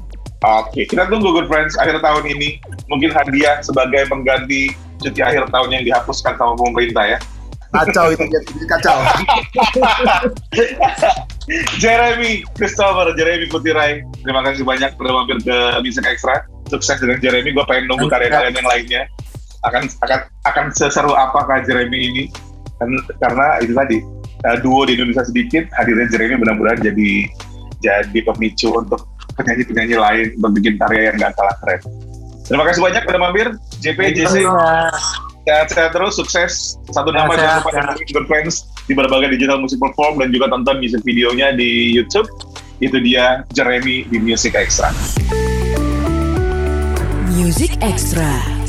Oke, 0.41 0.89
kita 0.89 1.05
tunggu 1.05 1.37
good 1.37 1.45
friends 1.45 1.77
akhir 1.77 2.01
tahun 2.01 2.25
ini 2.25 2.57
mungkin 2.89 3.13
hadiah 3.13 3.61
sebagai 3.61 4.09
pengganti 4.09 4.73
cuti 4.97 5.21
akhir 5.21 5.45
tahun 5.53 5.69
yang 5.69 5.83
dihapuskan 5.85 6.33
sama 6.33 6.57
pemerintah 6.57 7.05
ya. 7.05 7.19
kacau 7.71 8.11
itu 8.11 8.27
jadi 8.27 8.67
kacau 8.67 8.97
Jeremy 11.81 12.43
Christopher, 12.57 13.13
Jeremy 13.15 13.47
Putirai, 13.47 14.03
terima 14.25 14.41
kasih 14.43 14.65
banyak 14.65 14.97
udah 14.97 15.13
mampir 15.23 15.37
ke 15.45 15.57
Music 15.85 16.03
Extra. 16.03 16.43
Sukses 16.67 16.99
dengan 16.99 17.21
Jeremy, 17.21 17.53
gue 17.53 17.65
pengen 17.69 17.87
nunggu 17.87 18.11
karya 18.11 18.33
kalian 18.33 18.59
yang 18.59 18.67
lainnya. 18.67 19.01
Akan 19.63 19.87
akan 20.03 20.19
akan 20.49 20.65
seseru 20.73 21.13
apakah 21.15 21.63
Jeremy 21.63 22.11
ini? 22.11 22.23
Dan, 22.81 22.97
karena 23.21 23.61
itu 23.61 23.71
tadi 23.77 23.97
uh, 24.49 24.57
duo 24.59 24.83
di 24.89 24.97
Indonesia 24.97 25.23
sedikit, 25.23 25.69
hadirnya 25.77 26.11
Jeremy 26.11 26.41
mudah-mudahan 26.41 26.81
jadi 26.81 27.29
jadi 27.81 28.19
pemicu 28.25 28.73
untuk 28.73 29.05
penyanyi-penyanyi 29.41 29.97
lain 29.97 30.27
untuk 30.37 30.51
bikin 30.61 30.73
karya 30.77 31.11
yang 31.11 31.15
gak 31.17 31.33
kalah 31.33 31.55
keren. 31.65 31.81
Terima 32.45 32.63
kasih 32.67 32.81
banyak 32.83 33.01
udah 33.07 33.21
mampir, 33.21 33.47
JP, 33.79 33.99
JC. 34.13 34.35
Sehat-sehat 35.41 35.91
terus, 35.97 36.13
sukses. 36.19 36.77
Satu 36.93 37.09
nama 37.09 37.33
jangan 37.33 37.65
lupa 37.65 37.71
dengerin 37.73 38.09
Good 38.13 38.27
Friends 38.29 38.69
di 38.85 38.93
berbagai 38.93 39.33
digital 39.33 39.57
music 39.57 39.81
platform 39.81 40.21
dan 40.21 40.29
juga 40.29 40.53
tonton 40.53 40.77
music 40.77 41.01
videonya 41.01 41.55
di 41.55 41.95
YouTube. 41.95 42.29
Itu 42.81 43.01
dia 43.01 43.45
Jeremy 43.53 44.05
di 44.09 44.17
Music 44.21 44.53
Extra. 44.53 44.93
Music 47.33 47.73
Extra. 47.81 48.60